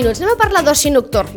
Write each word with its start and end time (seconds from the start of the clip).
Minuts 0.00 0.20
anem 0.22 0.32
a 0.32 0.40
parlar 0.40 0.62
d'oci 0.64 0.88
nocturn, 0.94 1.34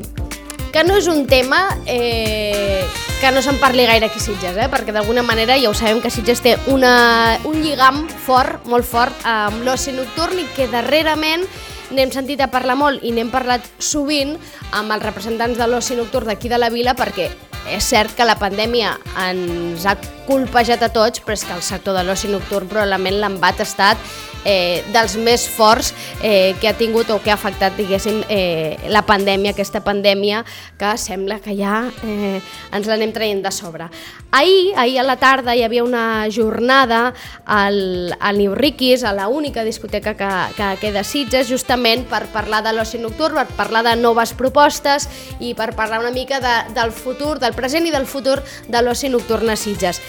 que 0.72 0.84
no 0.88 0.95
és 0.95 1.09
un 1.12 1.26
tema 1.27 1.66
eh, 1.85 2.86
que 3.20 3.31
no 3.36 3.41
se'n 3.44 3.59
parli 3.59 3.84
gaire 3.89 4.08
aquí 4.08 4.22
Sitges, 4.23 4.55
eh? 4.55 4.70
perquè 4.72 4.95
d'alguna 4.95 5.23
manera 5.26 5.58
ja 5.59 5.67
ho 5.67 5.76
sabem 5.76 5.99
que 5.99 6.12
Sitges 6.13 6.39
té 6.44 6.55
una, 6.72 7.39
un 7.44 7.59
lligam 7.59 8.05
fort, 8.08 8.63
molt 8.72 8.88
fort, 8.88 9.26
amb 9.27 9.67
l'oci 9.67 9.91
nocturn 9.98 10.39
i 10.39 10.48
que 10.55 10.70
darrerament 10.72 11.44
n'hem 11.91 12.13
sentit 12.16 12.39
a 12.39 12.48
parlar 12.53 12.77
molt 12.80 13.03
i 13.03 13.12
n'hem 13.12 13.34
parlat 13.34 13.67
sovint 13.84 14.38
amb 14.72 14.95
els 14.95 15.03
representants 15.03 15.59
de 15.59 15.67
l'oci 15.67 16.00
nocturn 16.00 16.31
d'aquí 16.31 16.48
de 16.48 16.61
la 16.61 16.72
vila 16.72 16.95
perquè 16.95 17.27
és 17.67 17.84
cert 17.84 18.16
que 18.16 18.27
la 18.27 18.39
pandèmia 18.39 18.95
ens 19.27 19.84
ha 19.88 19.98
colpejat 20.27 20.84
a 20.84 20.91
tots, 20.91 21.20
però 21.23 21.36
és 21.36 21.44
que 21.44 21.55
el 21.55 21.64
sector 21.64 22.00
de 22.00 22.08
l'oci 22.08 22.31
nocturn 22.31 22.72
probablement 22.72 23.20
l'embat 23.20 23.59
ha 23.59 23.67
estat 23.67 24.14
eh, 24.45 24.83
dels 24.94 25.16
més 25.17 25.47
forts 25.49 25.94
eh, 26.22 26.55
que 26.61 26.69
ha 26.69 26.75
tingut 26.77 27.09
o 27.13 27.19
que 27.23 27.31
ha 27.31 27.38
afectat, 27.38 27.75
diguéssim, 27.77 28.23
eh, 28.30 28.77
la 28.89 29.03
pandèmia, 29.08 29.53
aquesta 29.53 29.83
pandèmia 29.83 30.44
que 30.80 30.95
sembla 30.97 31.39
que 31.44 31.55
ja 31.58 31.86
eh, 32.03 32.41
ens 32.73 32.89
l'anem 32.89 33.14
traient 33.16 33.44
de 33.44 33.52
sobre. 33.52 33.89
Ahir, 34.33 34.73
ahir 34.77 34.99
a 34.99 35.05
la 35.05 35.17
tarda 35.21 35.53
hi 35.55 35.61
havia 35.61 35.83
una 35.83 36.27
jornada 36.33 37.14
al, 37.45 38.16
al 38.19 38.38
New 38.38 38.55
Riquis, 38.55 39.03
a 39.03 39.14
la 39.14 39.27
única 39.27 39.64
discoteca 39.64 40.16
que, 40.17 40.30
que 40.58 40.69
queda 40.81 41.03
Sitges, 41.03 41.49
justament 41.49 42.08
per 42.09 42.25
parlar 42.33 42.64
de 42.66 42.73
l'oci 42.73 42.97
nocturn, 43.02 43.38
per 43.44 43.58
parlar 43.58 43.83
de 43.86 43.95
noves 43.99 44.33
propostes 44.33 45.08
i 45.39 45.53
per 45.53 45.73
parlar 45.77 46.02
una 46.02 46.11
mica 46.11 46.41
de, 46.41 46.55
del 46.73 46.91
futur, 46.91 47.38
del 47.39 47.53
present 47.53 47.86
i 47.86 47.94
del 47.94 48.08
futur 48.09 48.39
de 48.67 48.81
l'oci 48.81 49.11
nocturn 49.14 49.53
a 49.53 49.58
Sitges. 49.59 50.02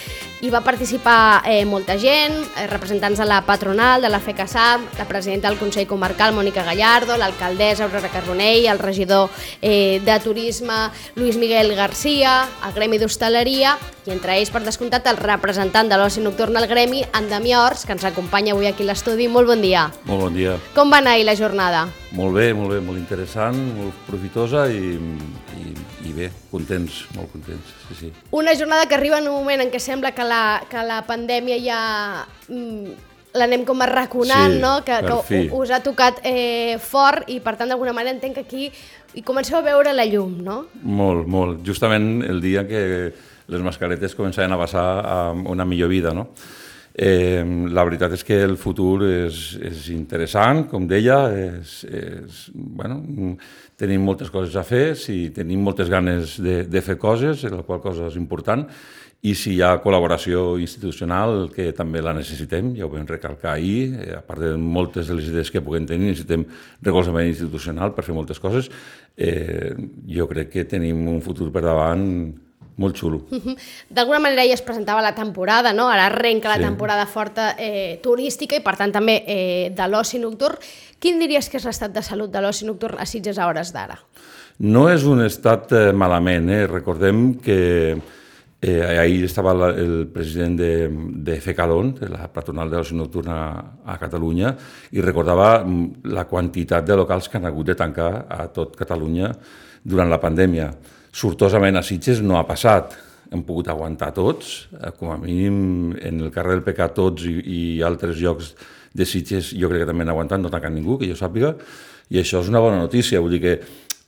Hi 0.44 0.50
va 0.52 0.60
participar 0.60 1.42
eh, 1.48 1.64
molta 1.64 1.94
gent, 1.96 2.34
eh, 2.58 2.66
representants 2.68 3.20
de 3.20 3.24
la 3.24 3.40
patronal, 3.46 4.02
de 4.02 4.10
la 4.12 4.20
FECASAP, 4.24 4.98
la 4.98 5.06
presidenta 5.06 5.50
del 5.50 5.58
Consell 5.60 5.86
Comarcal, 5.86 6.34
Mònica 6.34 6.64
Gallardo, 6.64 7.18
l'alcaldessa 7.20 7.84
Aurora 7.84 8.08
Carbonell, 8.08 8.66
el 8.72 8.80
regidor 8.80 9.28
eh, 9.60 10.00
de 10.04 10.18
Turisme, 10.24 10.88
Luis 11.14 11.36
Miguel 11.36 11.74
Garcia, 11.76 12.48
el 12.64 12.72
Gremi 12.74 12.98
d'Hostaleria, 12.98 13.76
i 14.04 14.12
entre 14.12 14.34
ells, 14.36 14.50
per 14.52 14.64
descomptat, 14.64 15.06
el 15.08 15.20
representant 15.20 15.88
de 15.88 15.98
l'oci 16.00 16.24
nocturn 16.24 16.56
al 16.60 16.68
Gremi, 16.68 17.04
en 17.16 17.28
Damià 17.30 17.62
Ors, 17.64 17.84
que 17.84 17.94
ens 17.96 18.04
acompanya 18.04 18.52
avui 18.56 18.68
aquí 18.68 18.84
a 18.84 18.90
l'estudi. 18.90 19.28
Molt 19.28 19.48
bon 19.48 19.62
dia. 19.64 19.86
Molt 20.08 20.26
bon 20.26 20.36
dia. 20.36 20.58
Com 20.76 20.92
va 20.92 21.00
anar 21.04 21.14
ahir 21.16 21.28
la 21.28 21.36
jornada? 21.38 21.86
Molt 22.14 22.36
bé, 22.36 22.50
molt 22.54 22.74
bé, 22.74 22.82
molt 22.84 23.00
interessant, 23.00 23.56
molt 23.78 24.04
profitosa 24.08 24.66
i, 24.70 24.94
i, 25.60 25.72
i 26.08 26.12
bé, 26.14 26.28
contents, 26.50 27.04
molt 27.16 27.32
contents, 27.32 27.72
sí, 27.88 27.98
sí. 28.02 28.12
Una 28.30 28.54
jornada 28.56 28.86
que 28.86 28.94
arriba 28.94 29.18
en 29.18 29.28
un 29.28 29.34
moment 29.40 29.64
en 29.64 29.72
què 29.72 29.80
sembla 29.82 30.12
que 30.14 30.26
la, 30.28 30.62
que 30.70 30.84
la 30.86 31.00
pandèmia 31.08 31.58
ja 31.64 31.80
mm, 32.48 33.13
l'anem 33.34 33.64
com 33.66 33.80
arraconant, 33.82 34.52
Sí, 34.54 34.60
no? 34.62 34.74
que, 34.86 34.98
que 35.26 35.40
us 35.52 35.70
ha 35.74 35.80
tocat 35.82 36.20
eh, 36.22 36.76
fort 36.78 37.28
i 37.34 37.40
per 37.42 37.56
tant 37.58 37.70
d'alguna 37.72 37.92
manera 37.96 38.14
entenc 38.14 38.38
que 38.38 38.44
aquí 38.46 38.68
hi 39.14 39.22
comenceu 39.26 39.58
a 39.58 39.64
veure 39.66 39.92
la 39.94 40.06
llum, 40.06 40.36
no? 40.42 40.64
Molt, 40.82 41.26
molt. 41.26 41.62
Justament 41.66 42.22
el 42.26 42.40
dia 42.42 42.66
que 42.66 42.84
les 43.46 43.62
mascaretes 43.62 44.14
començaven 44.16 44.54
a 44.54 44.58
passar 44.60 44.86
a 45.04 45.16
una 45.34 45.66
millor 45.66 45.90
vida, 45.90 46.14
no? 46.14 46.28
Eh, 46.94 47.42
la 47.74 47.82
veritat 47.82 48.12
és 48.14 48.22
que 48.22 48.36
el 48.46 48.54
futur 48.56 49.02
és, 49.02 49.56
és 49.58 49.88
interessant, 49.90 50.62
com 50.70 50.86
deia, 50.86 51.16
és, 51.34 51.80
és, 51.90 52.44
bueno, 52.54 53.00
tenim 53.74 54.04
moltes 54.06 54.30
coses 54.30 54.54
a 54.54 54.62
fer, 54.62 54.92
si 54.94 55.32
tenim 55.34 55.58
moltes 55.66 55.90
ganes 55.90 56.36
de, 56.38 56.60
de 56.70 56.82
fer 56.86 56.94
coses, 57.02 57.42
la 57.50 57.64
qual 57.66 57.82
cosa 57.82 58.06
és 58.12 58.14
important, 58.20 58.62
i 59.24 59.32
si 59.34 59.54
hi 59.56 59.62
ha 59.64 59.78
col·laboració 59.80 60.58
institucional, 60.60 61.46
que 61.54 61.70
també 61.72 62.02
la 62.04 62.12
necessitem, 62.12 62.74
ja 62.76 62.84
ho 62.84 62.90
vam 62.92 63.06
recalcar 63.08 63.54
ahir, 63.54 63.94
eh, 64.04 64.12
a 64.18 64.20
part 64.20 64.42
de 64.44 64.50
moltes 64.60 65.08
de 65.08 65.14
les 65.16 65.30
idees 65.32 65.50
que 65.50 65.62
puguem 65.64 65.86
tenir, 65.88 66.10
necessitem 66.12 66.44
recolzament 66.84 67.30
institucional 67.30 67.94
per 67.96 68.04
fer 68.04 68.12
moltes 68.14 68.40
coses, 68.42 68.68
eh, 69.16 69.72
jo 70.12 70.26
crec 70.28 70.50
que 70.52 70.64
tenim 70.68 71.06
un 71.08 71.22
futur 71.24 71.48
per 71.54 71.62
davant 71.64 72.04
molt 72.76 72.98
xulo. 72.98 73.20
D'alguna 73.88 74.18
manera 74.18 74.44
ja 74.44 74.56
es 74.58 74.62
presentava 74.66 75.00
la 75.00 75.14
temporada, 75.14 75.72
no? 75.72 75.86
ara 75.88 76.08
arrenca 76.10 76.48
la 76.50 76.56
Sí. 76.58 76.64
temporada 76.66 77.06
forta 77.06 77.54
eh, 77.56 78.00
turística 78.02 78.56
i 78.56 78.60
per 78.60 78.74
tant 78.76 78.92
també 78.92 79.22
eh, 79.26 79.70
de 79.70 79.86
l'oci 79.88 80.18
nocturn. 80.18 80.58
Quin 80.98 81.20
diries 81.22 81.48
que 81.48 81.56
és 81.56 81.64
l'estat 81.64 81.94
de 81.94 82.02
salut 82.02 82.32
de 82.34 82.42
l'oci 82.42 82.66
nocturn 82.66 82.98
a 82.98 83.06
Sitges 83.06 83.38
a 83.38 83.46
hores 83.46 83.72
d'ara? 83.72 83.96
No 84.58 84.88
és 84.90 85.04
un 85.06 85.22
estat 85.24 85.72
eh, 85.72 85.92
malament, 85.92 86.50
eh? 86.50 86.66
recordem 86.66 87.38
que 87.40 87.96
eh, 88.64 88.98
ahir 88.98 89.24
estava 89.26 89.52
la, 89.52 89.68
el 89.76 90.06
president 90.08 90.56
de, 90.56 90.88
de 90.88 91.36
FECALON, 91.40 91.92
de 91.98 92.08
la 92.08 92.28
patronal 92.32 92.70
de 92.72 92.80
l'oci 92.80 92.96
nocturna 92.96 93.36
a 93.84 93.96
Catalunya, 94.00 94.54
i 94.96 95.04
recordava 95.04 95.58
mm, 95.60 96.06
la 96.16 96.24
quantitat 96.30 96.86
de 96.88 96.96
locals 96.96 97.28
que 97.28 97.36
han 97.36 97.48
hagut 97.50 97.68
de 97.68 97.76
tancar 97.76 98.24
a 98.24 98.46
tot 98.54 98.76
Catalunya 98.78 99.34
durant 99.84 100.08
la 100.08 100.20
pandèmia. 100.22 100.70
Sortosament 101.12 101.76
a 101.76 101.84
Sitges 101.84 102.24
no 102.24 102.38
ha 102.40 102.46
passat, 102.48 102.96
hem 103.34 103.44
pogut 103.44 103.68
aguantar 103.68 104.14
tots, 104.16 104.70
eh, 104.80 104.94
com 104.96 105.12
a 105.12 105.18
mínim 105.20 105.92
en 106.00 106.24
el 106.24 106.32
carrer 106.32 106.56
del 106.56 106.64
Pecat 106.64 106.96
tots 106.96 107.28
i, 107.28 107.36
i 107.44 107.60
altres 107.84 108.16
llocs 108.16 108.54
de 108.94 109.04
Sitges 109.04 109.52
jo 109.52 109.68
crec 109.68 109.84
que 109.84 109.90
també 109.92 110.06
han 110.06 110.14
aguantat, 110.14 110.40
no 110.40 110.52
tancant 110.52 110.72
ningú, 110.72 110.96
que 110.96 111.10
jo 111.10 111.18
sàpiga, 111.18 111.52
i 112.12 112.20
això 112.20 112.40
és 112.44 112.48
una 112.48 112.60
bona 112.64 112.80
notícia, 112.80 113.20
vull 113.20 113.36
dir 113.36 113.44
que 113.44 113.54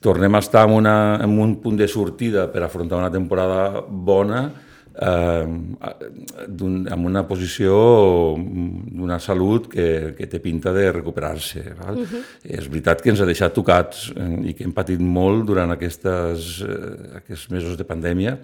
tornem 0.00 0.34
a 0.34 0.38
estar 0.44 0.66
en, 0.68 0.74
una, 0.76 0.96
en 1.22 1.38
un 1.40 1.56
punt 1.62 1.76
de 1.78 1.88
sortida 1.88 2.46
per 2.52 2.62
afrontar 2.62 2.98
una 3.00 3.10
temporada 3.10 3.80
bona, 3.88 4.44
eh, 4.96 5.46
d'un- 6.48 6.86
amb 6.92 7.06
una 7.06 7.22
posició 7.28 7.74
d'una 8.36 9.18
salut 9.20 9.68
que, 9.72 10.14
que 10.16 10.26
té 10.26 10.38
pinta 10.40 10.72
de 10.72 10.90
recuperar-se. 10.92 11.64
val? 11.80 12.00
És 12.44 12.68
veritat 12.68 13.02
que 13.02 13.10
ens 13.12 13.20
ha 13.20 13.28
deixat 13.28 13.54
tocats 13.56 14.10
eh, 14.14 14.50
i 14.50 14.54
que 14.54 14.64
hem 14.64 14.72
patit 14.76 15.00
molt 15.00 15.46
durant 15.48 15.70
aquestes, 15.74 16.62
eh, 16.62 17.18
aquests 17.22 17.50
mesos 17.50 17.76
de 17.76 17.84
pandèmia, 17.88 18.36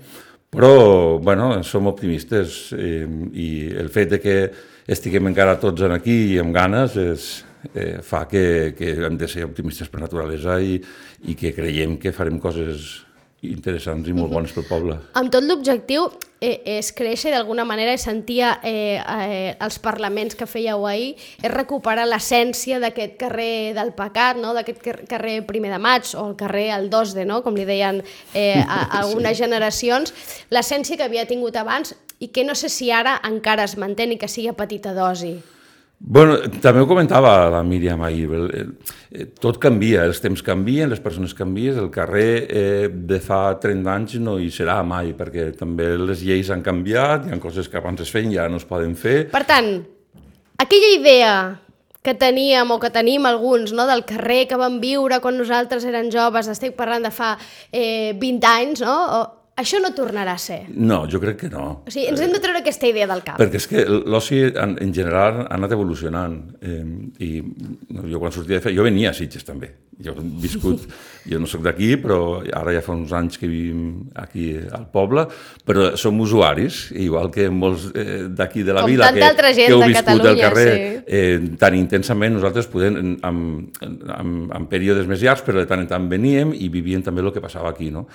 però 0.53 1.19
bueno, 1.23 1.55
som 1.65 1.87
optimistes 1.89 2.73
eh, 2.77 3.07
i 3.33 3.49
el 3.73 3.89
fet 3.89 4.11
de 4.17 4.21
que 4.21 4.37
estiguem 4.87 5.31
encara 5.31 5.57
tots 5.61 5.81
aquí 5.89 6.35
i 6.35 6.39
amb 6.43 6.53
ganes 6.55 6.97
és, 7.01 7.31
eh, 7.75 8.01
fa 8.03 8.27
que, 8.29 8.75
que 8.79 8.93
hem 9.07 9.17
de 9.19 9.29
ser 9.31 9.47
optimistes 9.47 9.89
per 9.89 10.03
naturalesa 10.03 10.59
i, 10.61 10.77
i 11.29 11.39
que 11.39 11.55
creiem 11.57 11.99
que 11.99 12.13
farem 12.13 12.39
coses 12.43 13.03
interessants 13.43 14.07
i 14.07 14.13
molt 14.15 14.31
bones 14.31 14.53
pel 14.55 14.69
poble. 14.69 14.95
Amb 15.19 15.33
tot 15.35 15.43
l'objectiu 15.43 16.05
eh, 16.39 16.61
és 16.79 16.93
créixer 16.95 17.33
d'alguna 17.35 17.65
manera 17.67 17.91
i 17.97 17.99
sentia 17.99 18.53
eh, 18.63 19.01
eh, 19.03 19.57
els 19.59 19.81
parlaments 19.83 20.37
que 20.39 20.47
fèieu 20.47 20.87
ahir, 20.87 21.17
és 21.43 21.51
recuperar 21.51 22.05
l'essència 22.07 22.79
d'aquest 22.79 23.17
carrer 23.19 23.73
del 23.75 23.91
Pecat, 23.99 24.39
no? 24.39 24.53
d'aquest 24.55 24.79
car- 24.85 25.01
carrer 25.11 25.41
primer 25.49 25.73
de 25.75 25.81
maig 25.83 26.07
o 26.15 26.29
el 26.31 26.37
carrer 26.39 26.69
el 26.77 26.87
2 26.93 27.17
de, 27.19 27.27
no? 27.27 27.41
com 27.43 27.59
li 27.59 27.67
deien 27.67 27.99
eh, 28.33 28.63
a, 28.63 28.85
a 28.85 29.01
algunes 29.03 29.35
generacions, 29.39 30.15
l'essència 30.55 30.97
que 30.97 31.09
havia 31.11 31.27
tingut 31.27 31.59
abans 31.59 31.97
i 32.23 32.31
que 32.31 32.47
no 32.47 32.55
sé 32.55 32.71
si 32.71 32.93
ara 32.95 33.17
encara 33.27 33.67
es 33.67 33.75
manté 33.75 34.07
ni 34.07 34.23
que 34.23 34.31
sigui 34.31 34.53
a 34.53 34.55
petita 34.55 34.95
dosi. 34.95 35.41
Bueno, 36.05 36.35
també 36.59 36.81
ho 36.83 36.87
comentava 36.91 37.31
la 37.53 37.61
Míriam 37.63 38.01
ahir, 38.03 38.25
el, 38.35 38.49
eh, 39.15 39.27
tot 39.39 39.61
canvia, 39.63 40.03
els 40.09 40.19
temps 40.21 40.43
canvien, 40.43 40.91
les 40.91 41.01
persones 41.01 41.31
canvien, 41.39 41.79
el 41.79 41.93
carrer 41.95 42.31
eh, 42.51 42.89
de 42.91 43.21
fa 43.23 43.55
30 43.63 43.93
anys 43.93 44.17
no 44.19 44.35
hi 44.43 44.49
serà 44.51 44.81
mai, 44.83 45.13
perquè 45.15 45.53
també 45.55 45.93
les 46.01 46.25
lleis 46.27 46.51
han 46.51 46.65
canviat, 46.67 47.29
hi 47.29 47.37
ha 47.37 47.39
coses 47.39 47.71
que 47.71 47.79
abans 47.79 48.03
es 48.03 48.11
feien 48.11 48.35
ara 48.35 48.51
no 48.51 48.59
es 48.59 48.67
poden 48.67 48.97
fer. 48.99 49.29
Per 49.31 49.45
tant, 49.47 49.77
aquella 50.59 50.91
idea 50.97 51.35
que 52.03 52.17
teníem 52.19 52.75
o 52.75 52.81
que 52.83 52.91
tenim 52.91 53.29
alguns 53.31 53.71
no, 53.71 53.87
del 53.87 54.03
carrer 54.03 54.49
que 54.51 54.59
vam 54.59 54.81
viure 54.83 55.21
quan 55.23 55.39
nosaltres 55.39 55.87
eren 55.87 56.11
joves, 56.11 56.51
estic 56.51 56.75
parlant 56.75 57.07
de 57.07 57.15
fa 57.15 57.37
eh, 57.71 58.11
20 58.19 58.51
anys, 58.51 58.83
no? 58.83 58.97
O, 59.21 59.23
Això 59.63 59.79
no 59.83 59.93
tornarà 59.95 60.35
a 60.35 60.43
ser. 60.43 60.65
No, 60.75 61.05
jo 61.11 61.21
crec 61.23 61.39
que 61.45 61.51
no. 61.53 61.67
O 61.87 61.93
sigui, 61.93 62.09
ens 62.11 62.21
hem 62.25 62.35
de 62.35 62.41
treure 62.43 62.63
aquesta 62.63 62.91
idea 62.91 63.07
del 63.11 63.23
cap. 63.23 63.39
Perquè 63.39 63.61
és 63.61 63.69
que 63.71 63.87
l'oci 63.87 64.43
en, 64.51 64.77
en 64.83 64.95
general 64.95 65.45
ha 65.45 65.55
anat 65.55 65.77
evolucionant. 65.79 66.37
Eh, 66.61 66.83
I 67.23 67.31
jo 68.11 68.23
quan 68.23 68.35
sortia 68.35 68.59
de 68.59 68.65
fer... 68.65 68.75
Jo 68.75 68.87
venia 68.87 69.13
a 69.13 69.17
Sitges 69.17 69.47
també. 69.47 69.71
Jo 70.03 70.17
he 70.19 70.29
viscut... 70.43 70.87
jo 71.31 71.39
no 71.39 71.47
sóc 71.47 71.63
d'aquí, 71.63 71.93
però 72.03 72.41
ara 72.43 72.75
ja 72.75 72.83
fa 72.83 72.95
uns 72.97 73.13
anys 73.15 73.39
que 73.39 73.47
vivim 73.47 74.09
aquí 74.19 74.49
al 74.75 74.89
poble, 74.91 75.27
però 75.67 75.93
som 76.01 76.19
usuaris, 76.23 76.89
igual 76.99 77.31
que 77.35 77.47
molts 77.53 77.87
eh, 77.95 78.25
d'aquí 78.27 78.65
de 78.67 78.75
la 78.75 78.83
Com 78.83 78.91
vila 78.91 79.13
que, 79.15 79.23
que 79.23 79.69
heu 79.69 79.79
viscut 79.85 79.87
al 79.87 80.19
Catalunya, 80.19 80.49
carrer 80.49 80.69
sí. 80.75 81.01
eh, 81.07 81.39
tan 81.63 81.79
intensament, 81.79 82.35
nosaltres 82.35 82.67
podem, 82.73 82.99
en, 82.99 83.17
en, 83.23 83.91
en, 84.19 84.37
en 84.51 84.71
períodes 84.73 85.07
més 85.11 85.23
llargs, 85.23 85.47
però 85.47 85.63
de 85.63 85.69
tant 85.71 85.85
en 85.85 85.91
tant 85.91 86.11
veníem 86.11 86.57
i 86.59 86.73
vivíem 86.73 87.07
també 87.07 87.23
el 87.23 87.31
que 87.35 87.45
passava 87.45 87.71
aquí, 87.71 87.93
no? 87.95 88.09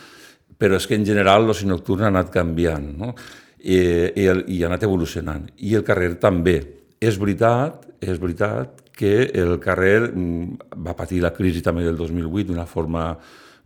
Però 0.57 0.75
és 0.79 0.87
que 0.89 0.95
en 0.97 1.05
general 1.05 1.45
l'oci 1.45 1.67
nocturn 1.69 2.07
ha 2.07 2.11
anat 2.13 2.31
canviant, 2.33 2.87
no? 2.97 3.13
I, 3.61 3.77
i, 3.77 4.27
i 4.57 4.61
ha 4.63 4.67
anat 4.71 4.83
evolucionant. 4.87 5.47
I 5.57 5.75
el 5.77 5.83
carrer 5.85 6.15
també. 6.21 6.57
És 7.01 7.17
veritat, 7.21 7.83
és 8.01 8.17
veritat 8.21 8.81
que 8.97 9.27
el 9.37 9.59
carrer 9.61 10.07
mm, 10.09 10.71
va 10.85 10.95
patir 10.97 11.19
la 11.21 11.29
crisi 11.35 11.61
també 11.61 11.83
del 11.85 11.97
2008 11.99 12.47
d'una 12.49 12.65
forma 12.65 13.11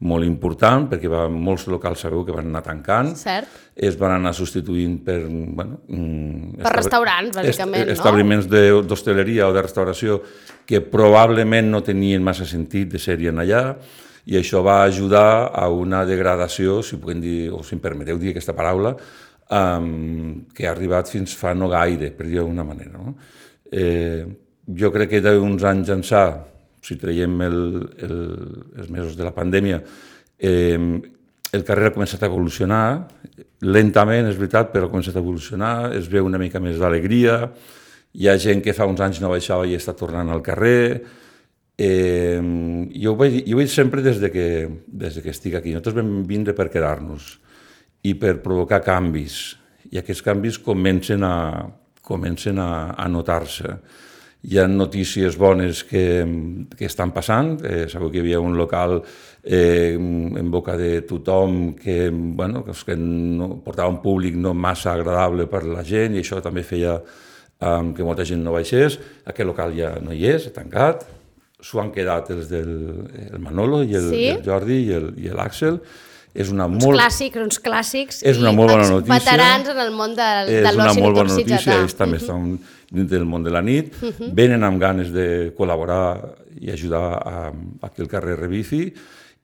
molt 0.01 0.25
important, 0.25 0.87
perquè 0.89 1.07
va, 1.11 1.27
molts 1.29 1.67
locals 1.69 2.01
sabeu 2.01 2.23
que 2.25 2.33
van 2.33 2.47
anar 2.49 2.63
tancant, 2.65 3.11
Cert. 3.15 3.47
es 3.77 3.95
van 3.99 4.15
anar 4.15 4.31
substituint 4.33 4.95
per... 5.05 5.19
Bueno, 5.29 5.77
mm, 5.87 6.57
Per 6.63 6.71
restaurants, 6.73 7.35
bàsicament, 7.37 7.85
no? 7.85 7.93
Establiments 7.93 8.49
de- 8.49 8.81
d'hostaleria 8.81 9.47
o 9.47 9.53
de 9.53 9.61
restauració 9.61 10.17
que 10.65 10.81
probablement 10.81 11.69
no 11.69 11.83
tenien 11.85 12.23
massa 12.25 12.47
sentit 12.49 12.89
de 12.91 12.99
ser-hi 12.99 13.29
allà, 13.29 13.61
i 14.29 14.37
això 14.37 14.61
va 14.65 14.83
ajudar 14.83 15.49
a 15.53 15.67
una 15.73 16.03
degradació, 16.05 16.81
si 16.85 16.99
puguem 17.01 17.21
dir, 17.23 17.39
o 17.53 17.63
si 17.65 17.75
em 17.77 17.81
permeteu 17.81 18.19
dir 18.21 18.33
aquesta 18.35 18.53
paraula, 18.57 18.93
um, 19.49 20.45
que 20.53 20.67
ha 20.67 20.75
arribat 20.75 21.09
fins 21.09 21.33
fa 21.37 21.55
no 21.57 21.69
gaire, 21.71 22.11
per 22.15 22.27
dir 22.27 22.39
d'alguna 22.39 22.65
manera. 22.67 22.93
No? 22.97 23.15
Eh, 23.71 24.25
jo 24.77 24.91
crec 24.93 25.15
que 25.15 25.23
d'uns 25.25 25.65
anys 25.67 25.89
ençà, 25.95 26.25
si 26.81 26.97
traiem 27.01 27.41
el, 27.45 27.59
el, 28.05 28.21
els 28.81 28.93
mesos 28.93 29.17
de 29.17 29.25
la 29.25 29.33
pandèmia, 29.35 29.81
eh, 30.37 30.77
el 31.51 31.65
carrer 31.67 31.89
ha 31.89 31.95
començat 31.95 32.21
a 32.23 32.29
evolucionar, 32.29 32.85
lentament, 33.67 34.29
és 34.29 34.37
veritat, 34.39 34.71
però 34.71 34.87
ha 34.87 34.93
començat 34.93 35.17
a 35.17 35.23
evolucionar, 35.23 35.91
es 35.97 36.07
veu 36.11 36.25
una 36.25 36.39
mica 36.41 36.61
més 36.63 36.79
d'alegria, 36.79 37.41
hi 38.13 38.27
ha 38.27 38.37
gent 38.39 38.63
que 38.63 38.75
fa 38.75 38.87
uns 38.87 39.01
anys 39.03 39.19
no 39.23 39.31
baixava 39.31 39.67
i 39.67 39.75
està 39.75 39.93
tornant 39.97 40.31
al 40.31 40.43
carrer, 40.45 41.01
Eh, 41.81 42.37
jo, 42.93 43.15
ho 43.15 43.17
veig, 43.17 43.39
jo 43.47 43.55
ho 43.55 43.61
veig 43.61 43.71
sempre 43.73 44.03
des 44.05 44.19
de, 44.21 44.29
que, 44.29 44.45
des 44.85 45.15
de 45.17 45.23
que 45.23 45.33
estic 45.33 45.55
aquí. 45.57 45.73
Nosaltres 45.73 45.97
vam 45.97 46.21
vindre 46.29 46.53
per 46.53 46.69
quedar-nos 46.69 47.33
i 48.05 48.13
per 48.21 48.35
provocar 48.43 48.83
canvis. 48.85 49.55
I 49.89 49.97
aquests 50.01 50.21
canvis 50.25 50.59
comencen 50.61 51.25
a, 51.25 51.35
comencen 52.05 52.61
a, 52.61 52.93
a 52.93 53.07
notar-se. 53.09 53.73
Hi 54.41 54.57
ha 54.57 54.65
notícies 54.69 55.37
bones 55.37 55.83
que, 55.85 56.03
que 56.77 56.85
estan 56.85 57.13
passant. 57.15 57.55
Eh, 57.65 57.87
sabeu 57.89 58.11
que 58.11 58.19
hi 58.19 58.23
havia 58.25 58.41
un 58.41 58.57
local 58.59 58.99
eh, 59.41 59.97
en 59.97 60.51
boca 60.53 60.75
de 60.77 61.01
tothom 61.09 61.73
que, 61.77 62.11
bueno, 62.11 62.61
que 62.65 62.97
no, 62.97 63.55
portava 63.65 63.89
un 63.89 64.01
públic 64.05 64.37
no 64.37 64.53
massa 64.53 64.93
agradable 64.93 65.49
per 65.49 65.63
la 65.65 65.85
gent 65.85 66.13
i 66.13 66.21
això 66.21 66.41
també 66.45 66.61
feia 66.65 66.99
um, 66.99 67.89
que 67.97 68.05
molta 68.05 68.25
gent 68.25 68.45
no 68.45 68.53
baixés. 68.53 68.99
Aquest 69.25 69.49
local 69.49 69.73
ja 69.77 69.95
no 70.01 70.13
hi 70.13 70.29
és, 70.29 70.49
ha 70.49 70.55
tancat 70.57 71.07
s'ho 71.61 71.79
han 71.81 71.91
quedat 71.91 72.29
els 72.33 72.49
del 72.49 72.71
el 73.31 73.39
Manolo 73.39 73.83
i 73.83 73.93
el, 73.95 74.09
Sí? 74.09 74.25
el 74.35 74.41
Jordi 74.45 74.79
i 74.87 74.91
el- 74.97 75.13
i 75.17 75.29
l'Àxel. 75.29 75.79
És 76.33 76.47
una 76.49 76.63
Uns 76.65 76.79
molt, 76.85 76.95
clàssics, 76.97 77.35
uns 77.43 77.57
clàssics. 77.59 78.21
És 78.23 78.37
una 78.39 78.51
i 78.53 78.55
molt 78.55 78.71
bona 78.71 78.85
notícia. 78.87 79.17
Veterans 79.19 79.67
en 79.73 79.79
el 79.83 79.89
món 79.91 80.13
de, 80.15 80.27
de 80.47 80.61
és 80.61 80.75
una 80.75 80.85
l'oci 80.87 81.01
molt 81.01 81.15
bona 81.17 81.33
notícia, 81.33 81.73
ells 81.81 81.93
també 81.99 82.17
estan 82.21 82.53
dins 82.89 83.09
del 83.11 83.25
món 83.25 83.43
de 83.43 83.51
la 83.51 83.61
nit, 83.61 83.93
venen 84.33 84.63
amb 84.63 84.79
ganes 84.79 85.11
de 85.11 85.51
col·laborar 85.57 86.35
i 86.61 86.71
ajudar 86.71 87.03
a, 87.19 87.51
a 87.81 87.89
que 87.91 88.01
el 88.01 88.07
carrer 88.07 88.37
revifi 88.39 88.93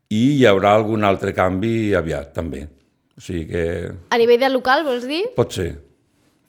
i 0.09 0.21
hi 0.37 0.45
haurà 0.47 0.75
algun 0.77 1.03
altre 1.03 1.33
canvi 1.35 1.93
aviat 1.93 2.31
també. 2.33 2.63
O 3.17 3.19
sigui 3.21 3.47
que 3.49 3.63
A 4.09 4.17
nivell 4.17 4.39
de 4.39 4.49
local, 4.49 4.85
vols 4.87 5.03
dir? 5.07 5.25
pot 5.35 5.51
ser, 5.51 5.73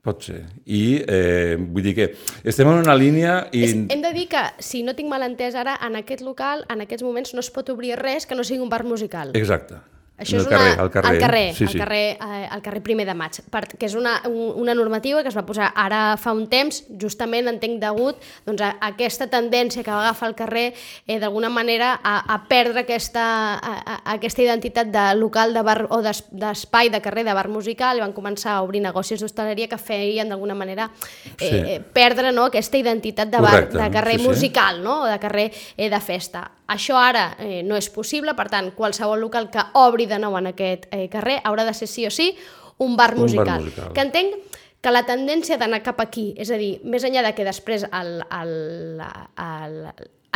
pot 0.08 0.24
ser. 0.30 0.40
I 0.64 0.82
eh, 1.04 1.58
vull 1.60 1.84
dir 1.84 1.94
que 1.98 2.08
estem 2.48 2.70
en 2.70 2.80
una 2.80 2.96
línia 2.98 3.42
i... 3.52 3.64
Hem 3.68 4.02
de 4.04 4.14
dir 4.16 4.26
que, 4.32 4.46
si 4.64 4.82
no 4.86 4.96
tinc 4.98 5.12
mal 5.12 5.26
entès 5.26 5.58
ara, 5.58 5.76
en 5.84 6.00
aquest 6.00 6.24
local, 6.24 6.64
en 6.72 6.84
aquests 6.86 7.06
moments, 7.06 7.36
no 7.36 7.44
es 7.44 7.52
pot 7.54 7.70
obrir 7.74 7.96
res 8.00 8.26
que 8.26 8.38
no 8.38 8.46
sigui 8.46 8.64
un 8.64 8.72
bar 8.72 8.84
musical. 8.88 9.36
Exacte. 9.38 9.82
Això 10.18 10.36
és 10.40 10.48
carrer, 10.50 10.72
una, 10.74 10.82
al 10.82 10.90
carrer. 10.90 11.10
al 11.12 11.18
carrer, 11.22 11.54
sí, 11.54 11.64
al 11.64 11.70
sí. 11.70 11.78
carrer, 11.78 12.18
eh, 12.20 12.48
al 12.50 12.60
carrer 12.62 12.82
primer 12.82 13.06
de 13.06 13.14
maig, 13.14 13.36
per, 13.54 13.68
que 13.68 13.86
és 13.86 13.94
una, 13.94 14.16
un- 14.26 14.52
una 14.60 14.74
normativa 14.74 15.22
que 15.22 15.28
es 15.30 15.36
va 15.36 15.44
posar 15.46 15.68
ara 15.78 16.16
fa 16.18 16.32
un 16.34 16.48
temps, 16.50 16.80
justament 17.00 17.46
entenc 17.46 17.78
degut 17.80 18.16
doncs, 18.44 18.60
a, 18.66 18.72
a 18.80 18.88
aquesta 18.96 19.28
tendència 19.30 19.84
que 19.86 19.90
va 19.94 20.00
agafar 20.08 20.28
el 20.30 20.34
carrer 20.34 20.74
eh, 21.06 21.20
d'alguna 21.22 21.48
manera 21.48 21.92
a, 22.02 22.16
a 22.34 22.40
perdre 22.48 22.80
aquesta, 22.82 23.22
a, 23.54 23.76
a, 23.78 23.96
aquesta 24.16 24.42
identitat 24.42 24.90
de 24.90 25.06
local 25.14 25.54
de 25.54 25.62
bar, 25.62 25.86
o 25.88 26.02
d'es- 26.02 26.24
d'espai 26.32 26.90
de 26.90 27.00
carrer 27.00 27.22
de 27.24 27.32
bar 27.38 27.46
musical 27.48 27.96
i 27.96 28.00
van 28.02 28.12
començar 28.12 28.56
a 28.56 28.62
obrir 28.66 28.82
negocis 28.82 29.20
d'hostaleria 29.22 29.68
que 29.70 29.78
feien 29.78 30.28
d'alguna 30.28 30.54
manera 30.58 30.90
eh, 31.38 31.48
Sí. 31.48 31.56
eh, 31.62 31.80
perdre 31.80 32.32
no, 32.32 32.46
aquesta 32.50 32.76
identitat 32.76 33.28
de, 33.30 33.38
bar, 33.38 33.52
Correcte, 33.68 33.78
de 33.78 33.90
carrer 33.94 34.16
sí, 34.18 34.22
sí. 34.22 34.28
musical 34.28 34.82
no? 34.82 35.02
o 35.02 35.06
de 35.06 35.18
carrer 35.22 35.52
eh, 35.76 35.88
de 35.88 36.00
festa. 36.00 36.50
Això 36.68 36.98
ara 37.00 37.30
eh, 37.40 37.62
no 37.64 37.78
és 37.80 37.88
possible, 37.88 38.34
per 38.36 38.48
tant, 38.52 38.70
qualsevol 38.76 39.20
local 39.24 39.48
que 39.50 39.64
obri 39.80 40.04
de 40.06 40.18
nou 40.20 40.36
en 40.36 40.50
aquest 40.52 40.84
eh, 40.92 41.06
carrer 41.08 41.40
haurà 41.48 41.64
de 41.64 41.72
ser 41.74 41.88
sí 41.88 42.04
o 42.06 42.10
sí 42.12 42.34
un 42.78 42.96
bar 42.96 43.14
Un 43.14 43.16
bar 43.16 43.22
musical. 43.24 43.62
musical. 43.64 43.92
Que 43.96 44.04
entenc 44.04 44.58
que 44.80 44.92
la 44.92 45.02
tendència 45.08 45.56
d'anar 45.58 45.80
cap 45.82 45.98
aquí, 46.04 46.34
és 46.38 46.52
a 46.54 46.58
dir, 46.60 46.78
més 46.84 47.02
enllà 47.04 47.24
de 47.24 47.32
que 47.34 47.46
després 47.46 47.86
el, 47.88 48.20
el, 48.22 48.52
el, 49.00 49.80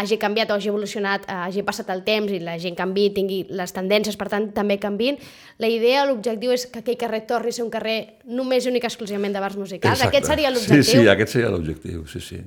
hagi 0.01 0.19
canviat 0.19 0.51
o 0.51 0.57
hagi 0.57 0.73
evolucionat, 0.73 1.29
eh, 1.29 1.37
hagi 1.45 1.63
passat 1.63 1.93
el 1.95 2.03
temps 2.07 2.33
i 2.33 2.41
la 2.43 2.57
gent 2.59 2.75
canvi, 2.79 3.11
tingui 3.15 3.43
les 3.53 3.77
tendències, 3.77 4.17
per 4.19 4.31
tant, 4.33 4.49
també 4.57 4.81
canvin, 4.83 5.21
la 5.63 5.71
idea, 5.71 6.07
l'objectiu 6.09 6.57
és 6.57 6.67
que 6.67 6.81
aquell 6.83 6.99
carrer 6.99 7.23
torni 7.29 7.53
a 7.53 7.59
ser 7.61 7.63
un 7.67 7.71
carrer 7.71 8.17
només 8.25 8.67
i 8.67 8.73
únic 8.73 8.89
exclusivament 8.89 9.37
de 9.37 9.45
bars 9.45 9.61
musicals. 9.61 10.01
Exacte. 10.01 10.17
Aquest 10.17 10.33
seria 10.33 10.51
l'objectiu. 10.51 10.83
Sí, 10.83 10.99
sí, 11.05 11.09
aquest 11.13 11.37
seria 11.37 11.53
l'objectiu, 11.53 12.07
sí, 12.11 12.25
sí. 12.25 12.43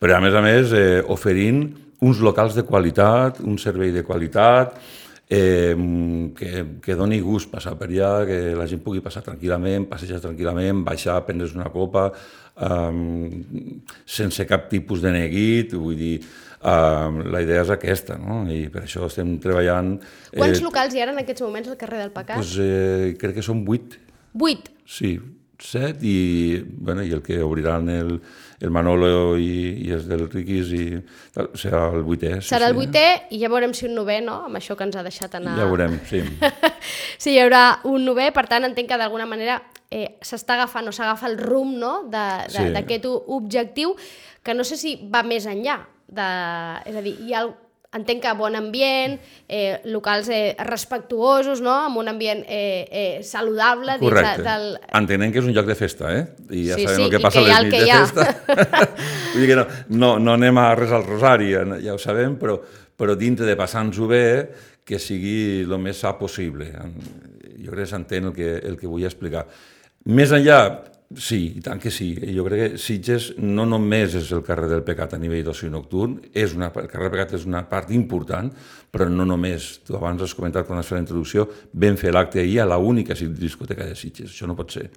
Però 0.00 0.16
a 0.16 0.20
més 0.24 0.34
a 0.34 0.42
més, 0.42 0.72
eh, 0.74 1.04
oferint 1.06 1.83
uns 2.04 2.20
locals 2.24 2.56
de 2.56 2.66
qualitat, 2.68 3.40
un 3.44 3.56
servei 3.60 3.92
de 3.94 4.04
qualitat, 4.04 4.76
eh, 5.28 5.74
que, 6.36 6.64
que 6.84 6.96
doni 6.98 7.20
gust 7.24 7.50
passar 7.52 7.74
per 7.80 7.88
allà, 7.88 8.12
que 8.28 8.38
la 8.58 8.68
gent 8.70 8.82
pugui 8.84 9.02
passar 9.04 9.24
tranquil·lament, 9.24 9.88
passejar 9.90 10.20
tranquil·lament, 10.22 10.84
baixar, 10.86 11.18
prendre's 11.26 11.56
una 11.56 11.70
copa, 11.72 12.10
eh, 12.60 12.92
sense 14.04 14.48
cap 14.50 14.68
tipus 14.72 15.04
de 15.04 15.14
neguit, 15.16 15.74
vull 15.80 15.96
dir, 15.98 16.14
eh, 16.20 17.24
la 17.32 17.42
idea 17.44 17.64
és 17.64 17.72
aquesta, 17.72 18.20
no? 18.20 18.42
I 18.52 18.66
per 18.68 18.84
això 18.84 19.08
estem 19.08 19.38
treballant... 19.42 19.96
Quants 20.36 20.64
locals 20.64 20.94
hi 20.94 21.04
ha 21.04 21.10
en 21.10 21.24
aquests 21.24 21.46
moments 21.46 21.72
al 21.72 21.80
carrer 21.80 22.04
del 22.04 22.14
Pecat? 22.14 22.40
doncs, 22.40 22.56
eh, 22.60 23.14
crec 23.20 23.40
que 23.40 23.46
són 23.46 23.64
vuit, 23.64 24.00
Vuit. 24.34 24.66
Sí, 24.84 25.14
set 25.60 26.02
i, 26.02 26.62
bueno, 26.64 27.02
i 27.02 27.12
el 27.12 27.22
que 27.22 27.40
obriran 27.42 27.88
el, 27.88 28.16
el 28.60 28.72
Manolo 28.74 29.36
i, 29.38 29.86
i 29.86 29.92
els 29.94 30.08
del 30.10 30.26
Riquis 30.30 30.72
i 30.74 30.84
tal, 31.34 31.50
serà 31.58 31.84
el 31.94 32.04
vuitè. 32.06 32.36
Sí, 32.40 32.50
Serà 32.52 32.70
el 32.70 32.74
sí. 32.74 32.80
vuitè 32.82 33.06
i 33.34 33.40
ja 33.42 33.50
veurem 33.52 33.74
si 33.76 33.86
un 33.88 33.94
novè, 33.98 34.20
no?, 34.24 34.40
amb 34.48 34.60
això 34.60 34.76
que 34.78 34.86
ens 34.86 34.98
ha 34.98 35.04
deixat 35.06 35.36
anar... 35.38 35.56
Ja 35.60 35.68
veurem, 35.70 35.98
sí. 36.10 36.22
sí, 37.22 37.34
hi 37.34 37.40
haurà 37.42 37.64
un 37.90 38.06
novè, 38.08 38.30
per 38.34 38.46
tant, 38.50 38.66
entenc 38.66 38.90
que 38.90 39.00
d'alguna 39.00 39.28
manera 39.30 39.60
eh, 39.90 40.16
s'està 40.24 40.58
agafant 40.58 40.90
o 40.90 40.94
s'agafa 40.94 41.30
el 41.30 41.38
rumb 41.40 41.76
no? 41.78 41.94
Sí. 42.04 42.70
d'aquest 42.74 43.08
sí. 43.08 43.18
objectiu, 43.38 43.94
que 44.44 44.54
no 44.54 44.66
sé 44.66 44.78
si 44.80 44.96
va 45.10 45.24
més 45.26 45.46
enllà. 45.50 45.80
De, 46.14 46.24
és 46.90 46.96
a 46.98 47.02
dir, 47.02 47.14
hi 47.24 47.32
ha, 47.32 47.46
entenc 47.94 48.22
que 48.24 48.32
bon 48.38 48.56
ambient, 48.58 49.16
eh, 49.48 49.80
locals 49.90 50.28
eh, 50.34 50.56
respectuosos, 50.66 51.60
no? 51.64 51.74
amb 51.86 52.00
un 52.02 52.08
ambient 52.10 52.42
eh, 52.48 52.84
eh, 52.90 53.22
saludable 53.22 53.98
dins 54.00 54.08
Correcte. 54.10 54.42
del... 54.46 54.66
Entenent 55.00 55.32
que 55.34 55.42
és 55.42 55.48
un 55.48 55.54
lloc 55.56 55.68
de 55.70 55.76
festa, 55.78 56.10
eh? 56.14 56.24
I 56.50 56.66
ja 56.70 56.78
Sí, 56.80 56.86
sabem 56.88 56.98
sí, 56.98 57.04
el 57.06 57.12
que 57.14 57.20
passa 57.22 57.42
que 57.44 57.52
a 57.52 57.60
les 57.62 57.70
nits 57.70 57.84
de 57.84 57.92
ha. 57.92 58.00
festa. 58.06 58.88
Vull 59.34 59.44
dir 59.44 59.50
que 59.52 59.58
no, 59.60 59.66
no, 59.88 60.12
no 60.22 60.34
anem 60.38 60.58
a 60.62 60.68
res 60.78 60.94
al 60.94 61.06
rosari, 61.06 61.52
eh, 61.54 61.66
ja 61.86 61.94
ho 61.94 62.00
sabem, 62.02 62.34
però, 62.40 62.58
però 62.98 63.16
dintre 63.18 63.46
de 63.46 63.56
passar-nos-ho 63.58 64.08
bé, 64.10 64.24
que 64.84 64.98
sigui 65.00 65.62
el 65.64 65.78
més 65.80 66.02
sa 66.04 66.12
possible. 66.18 66.66
Jo 67.64 67.70
crec 67.72 67.86
que 67.86 67.92
s'entén 67.94 68.26
el, 68.28 68.34
que, 68.36 68.50
el 68.68 68.74
que 68.76 68.90
vull 68.90 69.06
explicar. 69.08 69.46
Més 70.12 70.34
enllà, 70.36 70.58
sí, 71.12 71.40
i 71.58 71.62
tant 71.62 71.80
que 71.82 71.90
sí. 71.92 72.12
Jo 72.34 72.44
crec 72.46 72.62
que 72.62 72.80
Sitges 72.80 73.30
no 73.38 73.66
només 73.68 74.16
és 74.18 74.30
el 74.34 74.42
carrer 74.46 74.70
del 74.70 74.82
Pecat 74.86 75.14
a 75.14 75.20
nivell 75.20 75.44
d'oci 75.46 75.68
nocturn, 75.72 76.16
és 76.32 76.54
una, 76.56 76.70
el 76.70 76.88
carrer 76.90 77.08
del 77.08 77.14
Pecat 77.16 77.36
és 77.38 77.46
una 77.48 77.64
part 77.70 77.92
important, 77.94 78.50
però 78.94 79.08
no 79.10 79.26
només. 79.28 79.68
Tu 79.86 79.96
abans 79.96 80.22
has 80.24 80.34
comentat 80.36 80.66
quan 80.66 80.80
has 80.80 80.90
fet 80.90 80.98
la 80.98 81.04
introducció, 81.04 81.46
vam 81.72 81.98
fer 82.00 82.14
l'acte 82.14 82.42
ahir 82.42 82.60
a 82.62 82.68
la 82.68 82.78
única 82.78 83.14
discoteca 83.14 83.86
de 83.86 83.94
Sitges. 83.98 84.32
Això 84.32 84.50
no 84.50 84.58
pot 84.58 84.74
ser. 84.74 84.88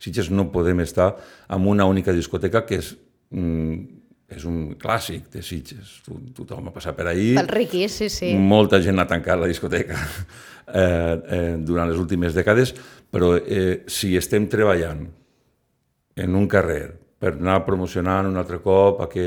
Sitges 0.00 0.30
no 0.32 0.48
podem 0.52 0.80
estar 0.80 1.12
amb 1.52 1.68
una 1.68 1.86
única 1.86 2.12
discoteca 2.16 2.64
que 2.66 2.80
és, 2.80 2.94
mm, 3.30 3.80
és 4.30 4.44
un 4.48 4.74
clàssic 4.80 5.28
de 5.30 5.42
Sitges. 5.42 6.00
To 6.06 6.18
tothom 6.34 6.68
ha 6.68 6.72
passat 6.72 6.96
per 6.96 7.08
ahir. 7.10 7.34
Pel 7.36 7.52
riquis, 7.52 7.92
sí, 7.92 8.08
sí. 8.08 8.34
Molta 8.34 8.80
gent 8.80 8.98
ha 8.98 9.06
tancat 9.06 9.38
la 9.38 9.46
discoteca 9.50 9.98
eh, 10.74 10.82
eh, 10.82 11.56
durant 11.58 11.90
les 11.90 11.98
últimes 11.98 12.34
dècades, 12.34 12.74
però 13.10 13.34
eh, 13.36 13.82
si 13.90 14.16
estem 14.16 14.46
treballant 14.48 15.19
en 16.16 16.34
un 16.34 16.48
carrer 16.50 16.86
per 17.20 17.34
anar 17.34 17.60
promocionant 17.66 18.30
un 18.30 18.40
altre 18.40 18.62
cop 18.64 19.02
a 19.04 19.08
que 19.10 19.26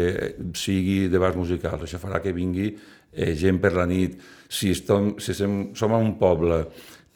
sigui 0.57 1.05
debats 1.13 1.37
musicals, 1.37 1.85
això 1.85 1.99
farà 2.01 2.19
que 2.23 2.33
vingui 2.33 2.71
eh, 2.71 3.35
gent 3.37 3.59
per 3.61 3.75
la 3.77 3.85
nit. 3.85 4.17
Si, 4.49 4.71
estem, 4.73 5.13
si 5.21 5.35
som, 5.37 5.59
som 5.77 5.93
un 5.99 6.15
poble 6.17 6.63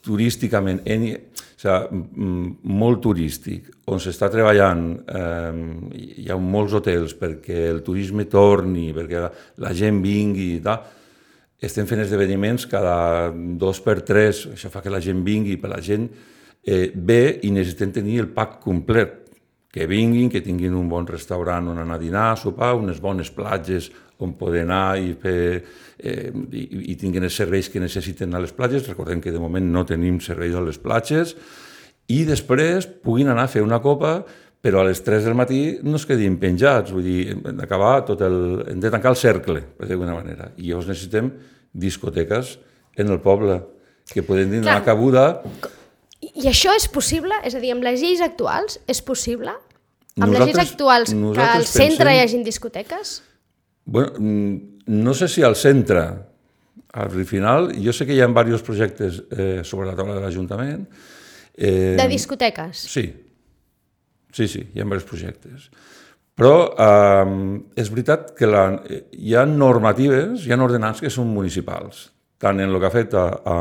turísticament, 0.06 0.84
en, 0.86 1.08
o 1.10 1.58
sigui, 1.58 2.44
molt 2.78 3.02
turístic, 3.02 3.72
on 3.90 4.02
s'està 4.04 4.30
treballant, 4.30 4.86
eh, 5.10 6.06
hi 6.22 6.30
ha 6.30 6.38
molts 6.38 6.78
hotels 6.78 7.18
perquè 7.18 7.66
el 7.72 7.82
turisme 7.86 8.28
torni, 8.30 8.92
perquè 8.94 9.26
la, 9.26 9.34
la 9.66 9.74
gent 9.74 10.04
vingui 10.06 10.52
i 10.60 10.64
tal, 10.64 10.86
estem 11.58 11.90
fent 11.90 12.04
esdeveniments 12.04 12.68
cada 12.70 13.32
dos 13.34 13.82
per 13.82 14.04
tres, 14.06 14.46
això 14.54 14.70
fa 14.70 14.84
que 14.86 14.94
la 14.94 15.02
gent 15.02 15.26
vingui, 15.26 15.58
per 15.58 15.74
la 15.74 15.82
gent 15.82 16.06
eh, 16.62 16.92
ve 16.94 17.40
i 17.42 17.50
necessitem 17.50 17.98
tenir 17.98 18.22
el 18.22 18.30
pack 18.36 18.60
complet, 18.62 19.24
que 19.78 19.86
vinguin, 19.90 20.32
que 20.34 20.42
tinguin 20.42 20.74
un 20.74 20.90
bon 20.90 21.06
restaurant 21.06 21.70
on 21.70 21.78
anar 21.84 22.00
a 22.00 22.02
dinar, 22.02 22.32
a 22.32 22.40
sopar, 22.42 22.74
unes 22.80 22.98
bones 23.04 23.30
platges 23.30 23.92
on 24.18 24.34
poder 24.40 24.64
anar 24.66 24.98
i, 24.98 25.14
fer, 25.22 25.62
eh, 26.02 26.32
i, 26.34 26.66
i 26.94 26.98
tinguin 26.98 27.28
els 27.28 27.38
serveis 27.38 27.70
que 27.70 27.84
necessiten 27.84 28.34
a 28.34 28.42
les 28.42 28.56
platges. 28.58 28.88
Recordem 28.90 29.22
que 29.22 29.34
de 29.36 29.42
moment 29.42 29.70
no 29.70 29.86
tenim 29.86 30.18
serveis 30.24 30.58
a 30.58 30.66
les 30.66 30.82
platges. 30.82 31.36
I 32.10 32.24
després 32.26 32.90
puguin 33.06 33.30
anar 33.30 33.46
a 33.46 33.52
fer 33.52 33.62
una 33.62 33.82
copa 33.84 34.22
però 34.68 34.82
a 34.82 34.88
les 34.88 35.00
3 35.06 35.24
del 35.24 35.36
matí 35.38 35.62
no 35.86 36.00
es 36.00 36.06
quedin 36.10 36.40
penjats, 36.42 36.92
vull 36.92 37.06
dir, 37.06 37.20
hem 37.36 37.60
d'acabar 37.60 38.02
tot 38.08 38.24
el... 38.26 38.38
hem 38.74 38.82
de 38.84 38.90
tancar 38.92 39.14
el 39.14 39.20
cercle, 39.20 39.62
per 39.78 39.86
dir 39.86 39.94
d'alguna 39.94 40.18
manera. 40.18 40.50
I 40.58 40.72
llavors 40.72 40.90
necessitem 40.90 41.30
discoteques 41.78 42.58
en 42.98 43.14
el 43.14 43.22
poble, 43.22 43.62
que 44.10 44.26
poden 44.26 44.52
dir 44.52 44.64
una 44.66 44.82
cabuda... 44.84 45.30
I 46.18 46.50
això 46.50 46.74
és 46.74 46.88
possible? 46.90 47.38
És 47.46 47.54
a 47.56 47.62
dir, 47.62 47.70
amb 47.76 47.86
les 47.86 48.02
lleis 48.02 48.20
actuals 48.26 48.80
és 48.90 49.00
possible? 49.06 49.54
Amb 50.18 50.34
nosaltres, 50.34 50.48
les 50.48 50.56
lleis 50.56 50.72
actuals 50.72 51.14
que 51.14 51.46
al 51.46 51.66
centre 51.70 52.06
pensem... 52.06 52.16
hi 52.16 52.24
hagin 52.24 52.46
discoteques? 52.46 53.14
Bueno, 53.86 54.14
mm, 54.18 54.56
no 55.06 55.14
sé 55.14 55.28
si 55.30 55.44
al 55.44 55.56
centre, 55.56 56.08
al 56.94 57.26
final, 57.26 57.70
jo 57.84 57.94
sé 57.94 58.08
que 58.08 58.16
hi 58.16 58.24
ha 58.24 58.28
diversos 58.28 58.66
projectes 58.66 59.22
eh, 59.30 59.62
sobre 59.64 59.88
la 59.92 59.96
taula 59.96 60.18
de 60.18 60.24
l'Ajuntament. 60.26 60.88
Eh, 61.54 61.96
de 62.00 62.08
discoteques? 62.10 62.82
Sí, 62.90 63.06
sí, 64.34 64.48
sí, 64.48 64.66
hi 64.74 64.82
ha 64.82 64.88
diversos 64.88 65.10
projectes. 65.10 65.70
Però 66.38 66.54
eh, 66.74 67.38
és 67.78 67.90
veritat 67.94 68.34
que 68.38 68.50
la, 68.50 68.68
hi 69.14 69.38
ha 69.38 69.46
normatives, 69.50 70.46
hi 70.46 70.54
ha 70.54 70.62
ordenants 70.62 71.02
que 71.02 71.14
són 71.14 71.30
municipals, 71.34 72.08
tant 72.42 72.60
en 72.62 72.70
el 72.70 72.82
que 72.82 72.90
afecta 72.90 73.28
a, 73.42 73.60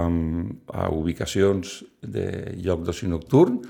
a 0.72 0.88
ubicacions 0.92 1.78
de 2.00 2.26
lloc 2.64 2.82
d'oci 2.84 3.08
nocturn, 3.08 3.60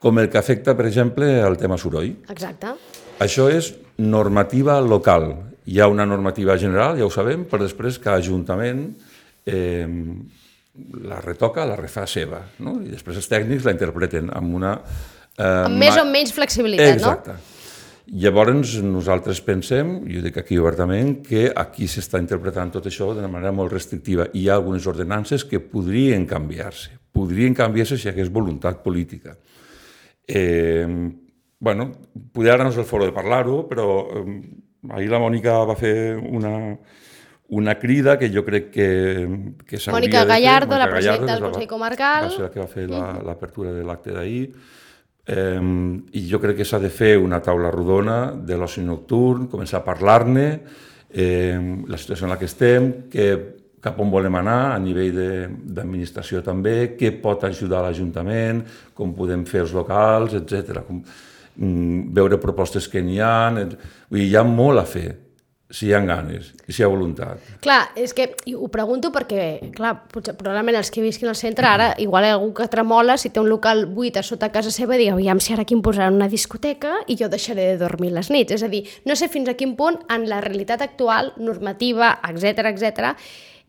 com 0.00 0.18
el 0.18 0.30
que 0.32 0.40
afecta, 0.40 0.74
per 0.76 0.88
exemple, 0.88 1.28
al 1.44 1.58
tema 1.60 1.76
soroll. 1.78 2.14
Exacte. 2.32 2.72
Això 3.20 3.50
és 3.52 3.74
normativa 4.00 4.78
local. 4.80 5.28
Hi 5.68 5.80
ha 5.80 5.90
una 5.92 6.06
normativa 6.08 6.56
general, 6.58 6.96
ja 6.98 7.04
ho 7.04 7.12
sabem, 7.12 7.44
però 7.46 7.66
després 7.66 8.00
cada 8.00 8.22
ajuntament 8.22 8.86
eh, 9.44 9.86
la 11.04 11.20
retoca, 11.20 11.68
la 11.68 11.76
refà 11.76 12.06
seva, 12.08 12.40
no? 12.64 12.78
i 12.80 12.88
després 12.88 13.20
els 13.20 13.28
tècnics 13.28 13.68
la 13.68 13.76
interpreten 13.76 14.32
amb 14.32 14.56
una... 14.56 14.74
Eh, 15.36 15.44
amb 15.66 15.76
més 15.80 16.00
o 16.00 16.06
menys 16.08 16.32
flexibilitat, 16.32 16.96
Exacte. 16.96 17.34
no? 17.36 17.36
Exacte. 17.36 17.58
Llavors 18.10 18.72
nosaltres 18.82 19.38
pensem, 19.46 19.92
i 20.10 20.16
ho 20.18 20.24
dic 20.24 20.40
aquí 20.40 20.56
obertament, 20.58 21.20
que 21.22 21.44
aquí 21.54 21.86
s'està 21.86 22.18
interpretant 22.18 22.72
tot 22.74 22.88
això 22.90 23.12
d'una 23.14 23.28
manera 23.30 23.52
molt 23.54 23.70
restrictiva. 23.76 24.26
Hi 24.34 24.48
ha 24.48 24.56
algunes 24.56 24.88
ordenances 24.90 25.44
que 25.46 25.60
podrien 25.62 26.24
canviar-se, 26.26 26.96
podrien 27.14 27.54
canviar-se 27.54 28.00
si 28.00 28.08
hi 28.08 28.14
hagués 28.14 28.32
voluntat 28.32 28.80
política. 28.82 29.36
Eh, 30.30 30.86
bueno, 31.58 31.90
poder 32.32 32.54
ara 32.54 32.64
no 32.64 32.72
és 32.72 32.78
el 32.80 32.88
foro 32.88 33.06
de 33.08 33.14
parlar-ho, 33.14 33.64
però 33.68 33.86
eh, 34.16 34.40
ahir 34.96 35.10
la 35.12 35.20
Mònica 35.20 35.58
va 35.68 35.76
fer 35.76 36.16
una, 36.16 36.52
una 37.50 37.74
crida 37.78 38.16
que 38.18 38.30
jo 38.32 38.44
crec 38.46 38.70
que, 38.72 38.90
que 39.66 39.76
s'hauria 39.76 39.98
Mònica 39.98 40.24
Gallardo, 40.24 40.72
Mònica 40.72 40.84
la 40.86 40.90
presidenta 40.94 41.32
del 41.34 41.46
Consell 41.48 41.70
Comarcal. 41.70 42.28
Va 42.28 42.34
ser 42.36 42.46
la 42.46 42.52
que 42.54 42.62
va 42.62 42.68
fer 42.70 42.86
l'apertura 42.88 43.74
de 43.74 43.84
l'acte 43.84 44.14
d'ahir. 44.14 44.44
Eh, 45.30 45.60
I 46.16 46.26
jo 46.30 46.40
crec 46.42 46.62
que 46.62 46.68
s'ha 46.68 46.80
de 46.82 46.92
fer 46.94 47.16
una 47.20 47.42
taula 47.44 47.72
rodona 47.74 48.20
de 48.32 48.56
l'oci 48.56 48.86
nocturn, 48.86 49.50
començar 49.52 49.82
a 49.82 49.86
parlar-ne, 49.86 50.46
eh, 51.10 51.58
la 51.86 51.98
situació 51.98 52.26
en 52.26 52.32
la 52.32 52.38
que 52.38 52.48
estem, 52.48 52.92
que 53.10 53.59
cap 53.80 54.00
on 54.00 54.12
volem 54.12 54.36
anar 54.40 54.74
a 54.74 54.78
nivell 54.82 55.16
d'administració 55.64 56.44
també, 56.44 56.92
què 56.98 57.14
pot 57.22 57.44
ajudar 57.48 57.82
l'Ajuntament, 57.86 58.62
com 58.94 59.16
podem 59.16 59.46
fer 59.48 59.64
els 59.64 59.74
locals, 59.76 60.36
etc. 60.36 60.84
Com, 60.86 61.00
mm, 61.56 62.12
veure 62.16 62.40
propostes 62.42 62.88
que 62.88 63.02
n'hi 63.02 63.18
ha... 63.20 63.50
Vull 63.50 64.20
dir, 64.20 64.28
hi 64.28 64.36
ha 64.36 64.44
molt 64.44 64.82
a 64.82 64.86
fer, 64.88 65.08
si 65.70 65.86
hi 65.86 65.92
ha 65.94 66.00
ganes 66.02 66.50
i 66.66 66.74
si 66.74 66.82
hi 66.82 66.84
ha 66.84 66.88
voluntat. 66.90 67.42
Clar, 67.62 67.92
és 67.98 68.12
que 68.16 68.26
ho 68.52 68.68
pregunto 68.74 69.12
perquè, 69.14 69.70
clar, 69.74 69.92
potser, 70.10 70.34
probablement 70.38 70.80
els 70.80 70.90
que 70.90 71.02
visquin 71.04 71.30
al 71.30 71.38
centre 71.38 71.66
ara, 71.66 71.92
igual 72.02 72.26
hi 72.26 72.32
ha 72.32 72.38
algú 72.38 72.50
que 72.58 72.66
tremola 72.70 73.16
si 73.20 73.30
té 73.30 73.40
un 73.40 73.48
local 73.48 73.84
buit 73.86 74.18
a 74.18 74.24
sota 74.26 74.50
casa 74.50 74.72
seva 74.74 74.98
i 74.98 75.04
diu, 75.04 75.14
aviam 75.14 75.40
si 75.40 75.54
ara 75.54 75.62
aquí 75.62 75.76
em 75.78 75.84
posaran 75.86 76.18
una 76.18 76.28
discoteca 76.28 76.98
i 77.06 77.16
jo 77.20 77.30
deixaré 77.30 77.70
de 77.72 77.78
dormir 77.84 78.10
les 78.16 78.32
nits. 78.34 78.58
És 78.58 78.66
a 78.66 78.72
dir, 78.72 78.82
no 79.06 79.16
sé 79.16 79.30
fins 79.30 79.48
a 79.48 79.54
quin 79.54 79.76
punt 79.78 80.00
en 80.10 80.26
la 80.28 80.42
realitat 80.42 80.82
actual, 80.82 81.32
normativa, 81.38 82.16
etc 82.26 82.74
etc 82.74 83.14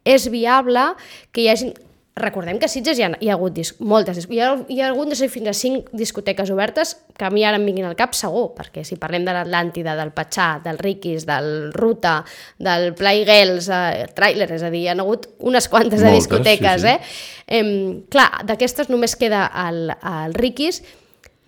és 0.05 0.29
viable 0.31 0.91
que 1.31 1.46
hi 1.46 1.50
hagi... 1.53 1.74
Recordem 2.22 2.58
que 2.60 2.67
a 2.67 2.70
Sitges 2.70 3.00
hi 3.00 3.05
ha, 3.05 3.08
hi 3.24 3.29
ha 3.31 3.38
hagut 3.38 3.53
dis 3.55 3.70
moltes, 3.88 4.17
hi 4.27 4.41
ha, 4.43 4.50
hi 4.67 4.81
ha 4.81 4.89
hagut 4.91 5.08
no 5.08 5.15
sé, 5.15 5.29
fins 5.31 5.48
a 5.48 5.53
cinc 5.55 5.88
discoteques 5.96 6.51
obertes 6.51 6.91
que 7.15 7.24
a 7.24 7.29
mi 7.31 7.46
ara 7.48 7.55
em 7.55 7.63
vinguin 7.65 7.88
al 7.88 7.96
cap 7.98 8.12
segur, 8.20 8.50
perquè 8.58 8.84
si 8.86 8.98
parlem 9.00 9.24
de 9.24 9.31
l'Atlàntida, 9.31 9.96
del 9.96 10.12
Patxà, 10.13 10.50
del 10.62 10.77
Riquis, 10.84 11.24
del 11.25 11.72
Ruta, 11.72 12.17
del 12.60 12.91
Playgirls, 13.00 13.72
eh, 13.72 14.12
Trailer, 14.13 14.50
és 14.58 14.67
a 14.67 14.70
dir, 14.70 14.84
hi 14.84 14.91
ha 14.91 14.98
hagut 15.00 15.29
unes 15.39 15.72
quantes 15.72 16.03
de 16.03 16.12
discoteques, 16.12 16.84
sí, 16.84 16.91
sí. 16.91 17.00
eh? 17.00 17.60
eh 17.62 18.03
clar, 18.12 18.43
d'aquestes 18.43 18.91
només 18.91 19.15
queda 19.15 19.48
el, 19.63 19.96
el 19.96 20.36
Riquis, 20.36 20.84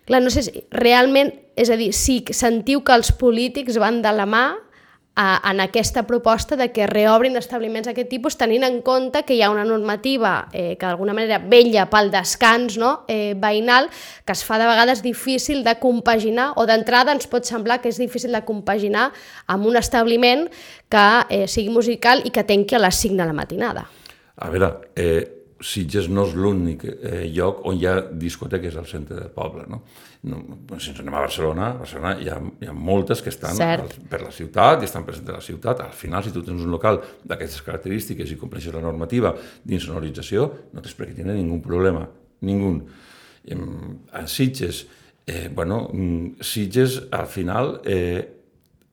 clar, 0.08 0.24
no 0.24 0.32
sé 0.32 0.48
si 0.48 0.64
realment, 0.72 1.36
és 1.60 1.70
a 1.70 1.78
dir, 1.78 1.92
si 1.92 2.22
sentiu 2.32 2.88
que 2.88 2.96
els 2.96 3.12
polítics 3.20 3.78
van 3.84 4.00
de 4.02 4.16
la 4.16 4.26
mà 4.26 4.48
en 5.16 5.60
aquesta 5.62 6.08
proposta 6.08 6.56
de 6.56 6.72
que 6.74 6.88
reobrin 6.90 7.38
establiments 7.38 7.86
d'aquest 7.86 8.10
tipus 8.10 8.38
tenint 8.40 8.64
en 8.66 8.80
compte 8.82 9.22
que 9.28 9.36
hi 9.38 9.44
ha 9.46 9.52
una 9.54 9.66
normativa 9.66 10.48
eh, 10.52 10.74
que 10.74 10.88
d'alguna 10.88 11.14
manera 11.14 11.38
vella 11.38 11.86
pel 11.92 12.10
descans 12.10 12.80
no? 12.82 13.06
eh, 13.08 13.36
veïnal 13.38 13.92
que 14.26 14.34
es 14.34 14.42
fa 14.42 14.58
de 14.58 14.66
vegades 14.66 15.04
difícil 15.06 15.62
de 15.64 15.76
compaginar 15.78 16.54
o 16.58 16.66
d'entrada 16.66 17.14
ens 17.14 17.30
pot 17.30 17.46
semblar 17.46 17.78
que 17.84 17.94
és 17.94 18.02
difícil 18.02 18.34
de 18.34 18.42
compaginar 18.42 19.12
amb 19.46 19.70
un 19.70 19.78
establiment 19.78 20.48
que 20.90 21.06
eh, 21.30 21.46
sigui 21.46 21.70
musical 21.70 22.26
i 22.26 22.34
que 22.34 22.48
tenqui 22.50 22.74
a 22.74 22.82
les 22.82 22.98
5 23.06 23.14
de 23.22 23.30
la 23.30 23.38
matinada. 23.38 23.86
A 24.42 24.50
veure, 24.50 24.74
eh, 24.98 25.44
Sitges 25.64 26.10
no 26.12 26.26
és 26.28 26.34
l'únic 26.36 26.84
eh, 26.90 27.30
lloc 27.32 27.62
on 27.70 27.78
hi 27.80 27.86
ha 27.88 28.00
discoteques 28.20 28.76
al 28.76 28.90
centre 28.90 29.16
del 29.16 29.30
poble. 29.32 29.64
No? 29.70 29.84
No, 30.24 30.38
si 30.80 30.94
ens 30.94 31.02
anem 31.02 31.18
a 31.18 31.22
Barcelona, 31.26 31.66
a 31.74 31.80
Barcelona 31.82 32.14
hi 32.16 32.30
ha, 32.32 32.38
hi 32.64 32.68
ha 32.72 32.74
moltes 32.74 33.20
que 33.24 33.32
estan 33.34 33.58
al, 33.60 33.90
per 34.08 34.22
la 34.22 34.32
ciutat 34.32 34.80
i 34.80 34.88
estan 34.88 35.04
presents 35.04 35.34
a 35.34 35.36
la 35.36 35.44
ciutat. 35.44 35.82
Al 35.84 35.96
final, 36.00 36.24
si 36.24 36.32
tu 36.32 36.44
tens 36.48 36.64
un 36.64 36.72
local 36.72 37.02
d'aquestes 37.28 37.66
característiques 37.66 38.32
i 38.32 38.38
compleixes 38.40 38.72
la 38.76 38.84
normativa 38.86 39.34
d'insonorització, 39.68 40.46
no 40.72 40.84
tens 40.84 40.96
per 40.96 41.10
què 41.10 41.18
tenir 41.18 41.36
ningú 41.36 41.60
problema, 41.66 42.06
ningú. 42.48 42.78
En, 43.52 43.66
en 44.16 44.30
Sitges, 44.32 44.86
eh, 45.28 45.50
bueno, 45.52 45.90
mm, 45.92 46.40
Sitges 46.40 47.02
al 47.12 47.28
final 47.28 47.74
eh, 47.84 48.24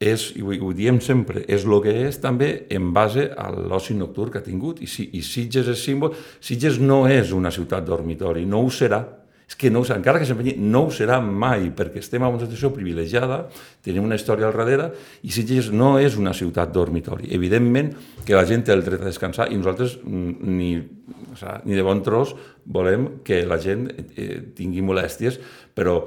és, 0.01 0.31
i 0.35 0.43
ho, 0.43 0.51
ho 0.67 0.73
diem 0.75 0.99
sempre, 1.05 1.45
és 1.47 1.63
el 1.69 1.79
que 1.85 1.95
és 2.09 2.19
també 2.19 2.51
en 2.75 2.91
base 2.97 3.29
a 3.37 3.51
l'oci 3.55 3.95
nocturn 3.95 4.33
que 4.33 4.41
ha 4.41 4.47
tingut. 4.47 4.81
I, 4.83 4.91
si, 4.91 5.07
I 5.15 5.23
Sitges 5.23 5.71
és 5.71 5.83
símbol... 5.85 6.17
Sitges 6.43 6.81
no 6.83 7.05
és 7.07 7.31
una 7.37 7.55
ciutat 7.55 7.87
dormitori, 7.87 8.47
no 8.49 8.65
ho 8.65 8.75
serà. 8.75 9.05
És 9.51 9.57
que 9.59 9.67
no, 9.73 9.81
encara 9.83 10.21
que 10.23 10.27
s'empenyi, 10.29 10.53
no 10.63 10.85
ho 10.87 10.91
serà 10.95 11.17
mai, 11.19 11.73
perquè 11.75 11.99
estem 11.99 12.23
en 12.23 12.37
una 12.37 12.45
situació 12.45 12.71
privilegiada, 12.71 13.41
tenim 13.83 14.05
una 14.07 14.15
història 14.15 14.47
al 14.47 14.55
darrere, 14.55 14.87
i 15.27 15.33
Sitges 15.35 15.73
no 15.75 15.97
és 15.99 16.15
una 16.21 16.31
ciutat 16.39 16.71
dormitori. 16.71 17.33
Evidentment 17.35 17.91
que 18.23 18.37
la 18.39 18.45
gent 18.47 18.63
té 18.69 18.77
el 18.77 18.85
dret 18.87 19.03
a 19.03 19.09
descansar 19.09 19.49
i 19.51 19.59
nosaltres 19.59 19.99
ni, 20.07 20.77
o 20.79 21.35
sigui, 21.35 21.57
ni 21.67 21.79
de 21.81 21.83
bon 21.83 22.03
tros 22.07 22.37
volem 22.63 23.09
que 23.27 23.41
la 23.43 23.59
gent 23.59 23.89
eh, 23.91 24.37
tingui 24.55 24.87
molèsties, 24.87 25.41
però 25.75 25.99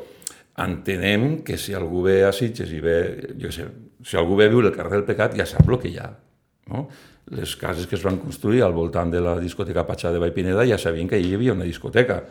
entenem 0.63 1.41
que 1.43 1.59
si 1.59 1.75
algú 1.75 2.05
ve 2.07 2.21
a 2.23 2.31
Sitges 2.31 2.71
i 2.71 2.79
ve, 2.79 2.97
jo 3.43 3.51
sé, 3.51 3.67
si 4.07 4.15
algú 4.19 4.39
ve 4.39 4.47
a 4.47 4.53
viure 4.53 4.71
al 4.71 4.77
carrer 4.77 5.01
del 5.01 5.07
Pecat 5.09 5.35
ja 5.35 5.49
sap 5.49 5.67
el 5.67 5.81
que 5.83 5.91
hi 5.91 5.99
ha. 5.99 6.07
No? 6.71 6.87
Les 7.35 7.57
cases 7.59 7.91
que 7.91 7.99
es 7.99 8.07
van 8.07 8.23
construir 8.23 8.63
al 8.63 8.71
voltant 8.75 9.11
de 9.11 9.19
la 9.23 9.35
discoteca 9.43 9.83
Patxà 9.87 10.15
de 10.15 10.23
Vallpineda 10.23 10.63
ja 10.67 10.79
sabien 10.79 11.11
que 11.11 11.19
hi 11.19 11.35
havia 11.35 11.59
una 11.59 11.67
discoteca. 11.67 12.21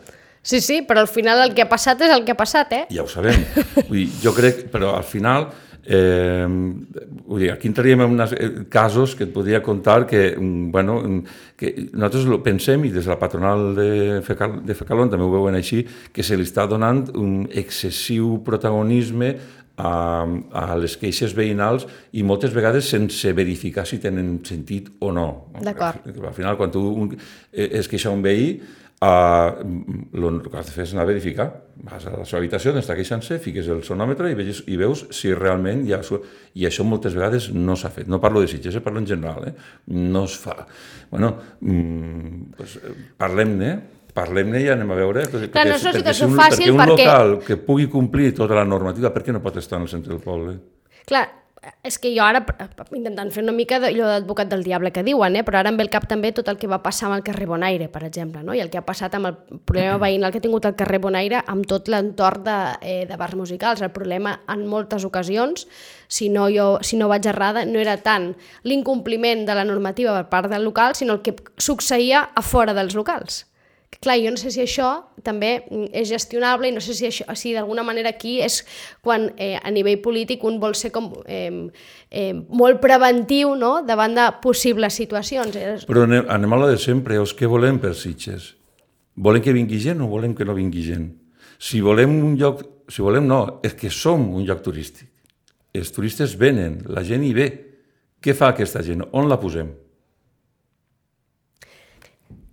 Sí, 0.43 0.59
sí, 0.61 0.81
però 0.83 1.01
al 1.05 1.07
final 1.07 1.39
el 1.47 1.53
que 1.55 1.63
ha 1.63 1.69
passat 1.71 2.01
és 2.03 2.11
el 2.11 2.25
que 2.27 2.35
ha 2.35 2.39
passat, 2.39 2.73
eh? 2.75 2.85
Ja 2.91 3.05
ho 3.05 3.09
sabem. 3.11 3.45
Vull 3.87 4.01
dir, 4.03 4.09
jo 4.25 4.35
crec, 4.35 4.65
però 4.73 4.97
al 4.97 5.07
final 5.07 5.47
Eh, 5.85 6.47
vull 6.47 7.41
dir, 7.41 7.49
aquí 7.51 7.67
entraríem 7.67 8.05
en 8.05 8.13
uns 8.15 8.31
casos 8.71 9.17
que 9.19 9.25
et 9.27 9.33
podria 9.35 9.59
contar 9.61 10.05
que, 10.07 10.35
mm, 10.37 10.71
bueno, 10.71 11.01
que 11.57 11.89
nosaltres 11.91 12.25
lo 12.25 12.41
pensem, 12.41 12.85
i 12.85 12.89
des 12.89 13.03
de 13.03 13.11
la 13.11 13.19
patronal 13.19 13.75
de, 13.75 14.21
Fecal, 14.23 14.61
de 14.63 14.75
Fecalon 14.75 15.09
també 15.09 15.25
ho 15.25 15.31
veuen 15.31 15.55
així, 15.55 15.85
que 16.13 16.23
se 16.23 16.37
li 16.37 16.43
està 16.43 16.67
donant 16.67 17.11
un 17.15 17.49
excessiu 17.51 18.39
protagonisme 18.45 19.35
a, 19.75 20.23
a 20.53 20.75
les 20.77 20.95
queixes 20.97 21.33
veïnals 21.35 21.85
i 22.13 22.23
moltes 22.23 22.53
vegades 22.53 22.87
sense 22.87 23.33
verificar 23.33 23.85
si 23.85 23.97
tenen 23.97 24.39
sentit 24.45 24.87
o 25.01 25.11
no. 25.11 25.49
D'acord. 25.59 26.07
Al 26.07 26.33
final, 26.33 26.55
quan 26.55 26.71
tu 26.71 26.79
un, 26.79 27.17
es 27.51 27.89
queixa 27.89 28.13
un 28.13 28.21
veí, 28.21 28.61
Uh, 29.03 29.59
el 30.15 30.37
que 30.45 30.55
has 30.55 30.69
de 30.69 30.71
fer 30.71 30.83
és 30.85 30.91
anar 30.93 31.03
a 31.03 31.09
verificar. 31.09 31.47
Vas 31.83 32.05
a 32.07 32.13
la 32.13 32.23
seva 32.23 32.39
habitació 32.39 32.71
on 32.71 32.79
està 32.79 32.95
queixant-se, 32.95 33.39
fiques 33.43 33.67
el 33.73 33.81
sonòmetre 33.83 34.29
i, 34.31 34.37
veus, 34.37 34.61
i 34.71 34.77
veus 34.79 35.01
si 35.17 35.33
realment 35.35 35.81
hi 35.87 35.95
ha... 35.97 35.99
I 36.53 36.67
això 36.69 36.85
moltes 36.87 37.17
vegades 37.17 37.49
no 37.51 37.75
s'ha 37.79 37.91
fet. 37.91 38.07
No 38.07 38.21
parlo 38.23 38.43
de 38.43 38.47
Sitges, 38.51 38.77
eh? 38.79 38.83
parlo 38.85 39.01
en 39.01 39.09
general. 39.09 39.49
Eh? 39.49 39.53
No 39.97 40.23
es 40.29 40.37
fa. 40.39 40.55
bueno, 41.09 41.33
mm, 41.59 42.53
pues, 42.55 42.77
parlem-ne, 43.19 43.73
parlem-ne 44.15 44.63
i 44.63 44.71
anem 44.71 44.95
a 44.95 44.99
veure. 45.01 45.27
Perquè, 45.33 45.51
Clar, 45.51 45.67
no 45.67 45.75
és 45.75 45.87
una 45.89 45.95
situació 45.97 46.29
un, 46.29 46.39
fàcil 46.39 46.67
perquè 46.69 46.73
un 46.77 46.83
perquè... 46.85 47.07
local 47.09 47.37
que 47.43 47.59
pugui 47.67 47.89
complir 47.91 48.31
tota 48.37 48.61
la 48.61 48.67
normativa, 48.69 49.11
per 49.11 49.25
què 49.25 49.35
no 49.35 49.43
pot 49.43 49.59
estar 49.59 49.81
en 49.81 49.89
el 49.89 49.91
centre 49.91 50.13
del 50.15 50.23
poble? 50.23 50.59
Clar, 51.09 51.25
és 51.83 51.97
que 51.99 52.11
jo 52.15 52.23
ara, 52.25 52.41
intentant 52.95 53.29
fer 53.31 53.43
una 53.43 53.53
mica 53.55 53.79
d'allò 53.79 54.07
d'advocat 54.09 54.49
del 54.51 54.63
diable 54.65 54.91
que 54.95 55.03
diuen, 55.05 55.35
eh? 55.35 55.43
però 55.47 55.59
ara 55.59 55.71
em 55.71 55.77
ve 55.79 55.85
el 55.85 55.91
cap 55.93 56.07
també 56.09 56.31
tot 56.35 56.49
el 56.51 56.57
que 56.59 56.69
va 56.71 56.81
passar 56.83 57.07
amb 57.09 57.17
el 57.17 57.23
carrer 57.27 57.47
Bonaire, 57.49 57.87
per 57.91 58.03
exemple, 58.07 58.43
no? 58.43 58.55
i 58.55 58.61
el 58.63 58.71
que 58.71 58.79
ha 58.79 58.85
passat 58.85 59.15
amb 59.15 59.29
el 59.29 59.37
problema 59.67 59.99
veïnal 60.01 60.31
que 60.31 60.41
ha 60.41 60.45
tingut 60.45 60.67
el 60.69 60.75
carrer 60.79 60.99
Bonaire 61.03 61.43
amb 61.47 61.67
tot 61.69 61.91
l'entorn 61.91 62.43
de, 62.47 62.57
eh, 62.81 63.03
de 63.09 63.19
bars 63.19 63.37
musicals. 63.39 63.81
El 63.81 63.93
problema 63.95 64.39
en 64.51 64.65
moltes 64.67 65.05
ocasions, 65.07 65.67
si 66.07 66.29
no, 66.29 66.49
jo, 66.51 66.77
si 66.81 66.99
no 66.99 67.09
vaig 67.11 67.27
errada, 67.31 67.65
no 67.65 67.79
era 67.79 67.97
tant 68.03 68.33
l'incompliment 68.63 69.47
de 69.47 69.55
la 69.55 69.67
normativa 69.67 70.15
per 70.19 70.29
part 70.29 70.51
del 70.51 70.67
local, 70.67 70.95
sinó 70.95 71.19
el 71.19 71.23
que 71.23 71.35
succeïa 71.57 72.29
a 72.35 72.43
fora 72.43 72.75
dels 72.75 72.95
locals 72.95 73.43
clar, 74.01 74.17
jo 74.21 74.31
no 74.31 74.39
sé 74.39 74.51
si 74.53 74.61
això 74.63 74.89
també 75.25 75.65
és 75.91 76.07
gestionable 76.09 76.69
i 76.69 76.73
no 76.75 76.81
sé 76.83 76.95
si, 76.97 77.07
això, 77.09 77.27
si 77.37 77.53
d'alguna 77.55 77.83
manera 77.85 78.13
aquí 78.13 78.39
és 78.43 78.61
quan 79.03 79.29
eh, 79.37 79.55
a 79.59 79.71
nivell 79.71 79.99
polític 80.03 80.43
un 80.47 80.59
vol 80.61 80.75
ser 80.77 80.91
com 80.95 81.11
eh, 81.25 81.69
eh, 82.09 82.33
molt 82.33 82.81
preventiu 82.83 83.53
no? 83.59 83.75
davant 83.85 84.15
de 84.15 84.27
possibles 84.43 84.95
situacions. 84.97 85.85
Però 85.89 86.07
anem, 86.07 86.25
anem 86.31 86.55
a 86.55 86.61
la 86.63 86.71
de 86.73 86.79
sempre, 86.81 87.19
els 87.19 87.35
que 87.37 87.49
volem 87.49 87.81
per 87.83 87.93
Sitges? 87.97 88.53
Volem 89.15 89.43
que 89.45 89.53
vingui 89.53 89.77
gent 89.81 90.01
o 90.01 90.09
volem 90.09 90.33
que 90.33 90.45
no 90.47 90.55
vingui 90.57 90.87
gent? 90.87 91.11
Si 91.61 91.83
volem 91.83 92.15
un 92.23 92.37
lloc, 92.39 92.63
si 92.89 93.03
volem 93.05 93.27
no, 93.29 93.59
és 93.63 93.75
que 93.77 93.91
som 93.93 94.25
un 94.33 94.47
lloc 94.47 94.63
turístic. 94.65 95.09
Els 95.73 95.93
turistes 95.93 96.35
venen, 96.37 96.81
la 96.89 97.05
gent 97.05 97.23
hi 97.25 97.33
ve. 97.33 97.47
Què 98.23 98.33
fa 98.37 98.51
aquesta 98.53 98.81
gent? 98.85 99.03
On 99.13 99.29
la 99.29 99.39
posem? 99.41 99.71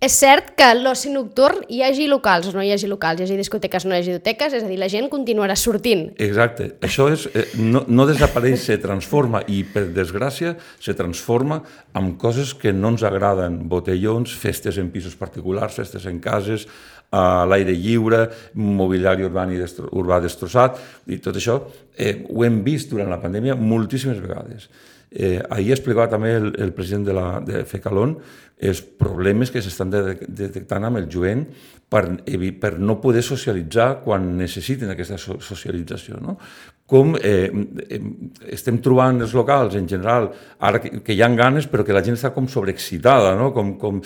És 0.01 0.15
cert 0.17 0.55
que 0.57 0.65
l'oci 0.73 1.11
nocturn 1.13 1.59
hi 1.69 1.83
hagi 1.85 2.07
locals 2.09 2.47
o 2.49 2.51
no 2.55 2.63
hi 2.65 2.71
hagi 2.73 2.87
locals, 2.89 3.19
hi 3.21 3.27
hagi 3.27 3.35
discoteques 3.37 3.83
o 3.85 3.89
no 3.91 3.93
hi 3.93 3.99
hagi 3.99 4.15
discoteques, 4.15 4.55
és 4.57 4.63
a 4.65 4.69
dir, 4.71 4.79
la 4.81 4.87
gent 4.89 5.11
continuarà 5.11 5.53
sortint. 5.53 6.07
Exacte. 6.25 6.71
Això 6.81 7.05
és, 7.13 7.27
eh, 7.37 7.43
no, 7.61 7.83
no 7.85 8.07
desapareix, 8.09 8.63
se 8.65 8.79
transforma 8.81 9.43
i, 9.45 9.59
per 9.61 9.83
desgràcia, 9.93 10.55
se 10.81 10.95
transforma 10.97 11.59
en 11.93 12.15
coses 12.17 12.55
que 12.57 12.73
no 12.73 12.95
ens 12.95 13.05
agraden. 13.05 13.59
Botellons, 13.69 14.33
festes 14.33 14.81
en 14.81 14.89
pisos 14.89 15.13
particulars, 15.13 15.77
festes 15.77 16.09
en 16.09 16.17
cases, 16.17 16.65
a 17.13 17.45
l'aire 17.45 17.77
lliure, 17.77 18.23
mobiliari 18.57 19.29
urbà, 19.29 19.45
i 19.53 19.61
destro, 19.61 19.85
urbà 20.01 20.17
destrossat, 20.23 20.81
i 21.13 21.21
tot 21.21 21.37
això 21.37 21.59
eh, 21.93 22.23
ho 22.25 22.41
hem 22.47 22.63
vist 22.65 22.89
durant 22.89 23.13
la 23.13 23.21
pandèmia 23.21 23.53
moltíssimes 23.53 24.17
vegades. 24.17 24.65
Eh, 25.11 25.41
ahir 25.51 25.73
explicava 25.75 26.07
també 26.07 26.37
el, 26.37 26.53
el 26.63 26.71
president 26.71 27.03
de, 27.09 27.13
la, 27.17 27.27
de 27.43 27.65
FECALON 27.67 28.15
els 28.61 28.79
problemes 28.81 29.49
que 29.51 29.61
s'estan 29.63 29.89
de, 29.91 30.01
detectant 30.21 30.85
amb 30.85 30.99
el 31.01 31.07
jovent 31.11 31.47
per, 31.91 32.03
per 32.61 32.71
no 32.79 32.99
poder 33.01 33.23
socialitzar 33.25 34.03
quan 34.05 34.29
necessiten 34.37 34.93
aquesta 34.93 35.17
so, 35.19 35.39
socialització. 35.41 36.21
No? 36.21 36.37
Com 36.91 37.15
eh, 37.17 37.49
estem 38.53 38.77
trobant 38.83 39.23
els 39.25 39.33
locals 39.35 39.75
en 39.79 39.89
general, 39.89 40.29
ara 40.59 40.79
que, 40.83 41.01
que 41.01 41.17
hi 41.17 41.25
ha 41.25 41.31
ganes 41.33 41.67
però 41.71 41.87
que 41.87 41.95
la 41.97 42.05
gent 42.05 42.19
està 42.19 42.31
com 42.35 42.47
sobreexcitada, 42.51 43.33
no? 43.39 43.49
com, 43.55 43.73
com, 43.81 43.99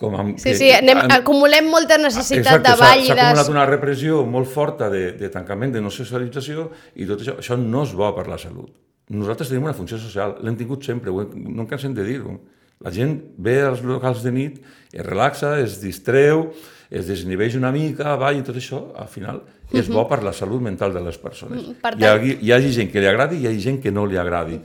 com 0.00 0.18
amb, 0.18 0.36
sí, 0.42 0.56
sí, 0.58 0.72
anem, 0.74 1.04
han, 1.04 1.16
acumulem 1.20 1.70
molta 1.70 2.00
necessitat 2.02 2.58
exacte, 2.58 2.66
de 2.66 2.76
ball. 2.82 3.06
S'ha 3.06 3.18
acumulat 3.20 3.54
una 3.54 3.70
repressió 3.70 4.24
molt 4.26 4.50
forta 4.50 4.90
de, 4.92 5.06
de 5.20 5.30
tancament, 5.30 5.76
de 5.76 5.84
no 5.84 5.94
socialització, 5.94 6.68
i 6.98 7.06
tot 7.06 7.22
això, 7.22 7.38
això 7.44 7.60
no 7.60 7.86
és 7.86 7.94
bo 7.94 8.10
per 8.18 8.26
la 8.26 8.40
salut. 8.42 8.89
Nosaltres 9.10 9.50
tenim 9.50 9.66
una 9.66 9.74
funció 9.74 9.98
social, 9.98 10.36
l'hem 10.44 10.56
tingut 10.58 10.86
sempre, 10.86 11.10
no 11.10 11.64
em 11.64 11.68
cansem 11.70 11.94
de 11.96 12.04
dir-ho. 12.06 12.36
La 12.80 12.92
gent 12.94 13.16
ve 13.36 13.58
als 13.66 13.82
locals 13.84 14.22
de 14.24 14.30
nit, 14.32 14.60
es 14.92 15.04
relaxa, 15.04 15.56
es 15.60 15.80
distreu, 15.82 16.46
es 16.90 17.08
desniveix 17.10 17.56
una 17.58 17.72
mica, 17.74 18.14
va, 18.18 18.30
i 18.32 18.44
tot 18.46 18.56
això, 18.56 18.80
al 18.96 19.10
final, 19.10 19.42
és 19.76 19.90
bo 19.92 20.06
per 20.08 20.22
la 20.24 20.32
salut 20.36 20.62
mental 20.64 20.94
de 20.94 21.02
les 21.04 21.18
persones. 21.20 21.60
Mm, 21.60 21.80
per 21.82 21.92
tant... 21.96 22.02
Hi, 22.02 22.08
ha, 22.08 22.38
hi 22.38 22.54
hagi 22.54 22.70
gent 22.78 22.92
que 22.92 23.02
li 23.02 23.10
agradi 23.10 23.36
i 23.36 23.44
hi 23.44 23.50
hagi 23.50 23.66
gent 23.66 23.82
que 23.82 23.92
no 23.94 24.06
li 24.08 24.18
agradi. 24.20 24.56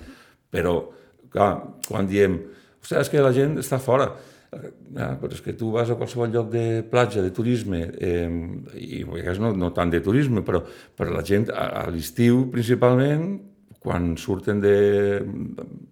Però, 0.54 0.78
clar, 1.34 1.50
quan 1.90 2.08
diem, 2.10 2.38
ostres, 2.80 3.04
és 3.08 3.12
que 3.12 3.26
la 3.26 3.34
gent 3.36 3.58
està 3.62 3.82
fora, 3.84 4.08
ja, 4.96 5.10
però 5.20 5.34
és 5.36 5.42
que 5.44 5.56
tu 5.58 5.74
vas 5.74 5.90
a 5.92 5.98
qualsevol 6.00 6.32
lloc 6.32 6.54
de 6.54 6.66
platja, 6.88 7.26
de 7.26 7.34
turisme, 7.36 7.82
eh, 8.00 8.30
i 8.80 9.04
no, 9.42 9.52
no 9.58 9.74
tant 9.76 9.92
de 9.92 10.00
turisme, 10.06 10.46
però, 10.46 10.64
però 10.96 11.18
la 11.18 11.26
gent 11.26 11.50
a, 11.52 11.68
a 11.82 11.86
l'estiu 11.92 12.46
principalment 12.54 13.28
quan 13.86 14.16
surten 14.18 14.62
de, 14.64 14.76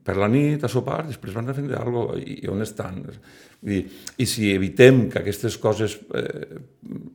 per 0.04 0.18
la 0.18 0.30
nit 0.32 0.64
a 0.66 0.70
sopar, 0.72 1.04
després 1.06 1.36
van 1.38 1.52
a 1.52 1.54
fer 1.54 1.68
alguna 1.78 2.08
cosa, 2.10 2.22
i 2.26 2.50
on 2.50 2.66
estan? 2.66 3.04
I, 3.64 3.78
I 4.20 4.26
si 4.28 4.50
evitem 4.52 5.06
que 5.12 5.22
aquestes 5.22 5.56
coses 5.62 5.96
eh, 6.18 6.58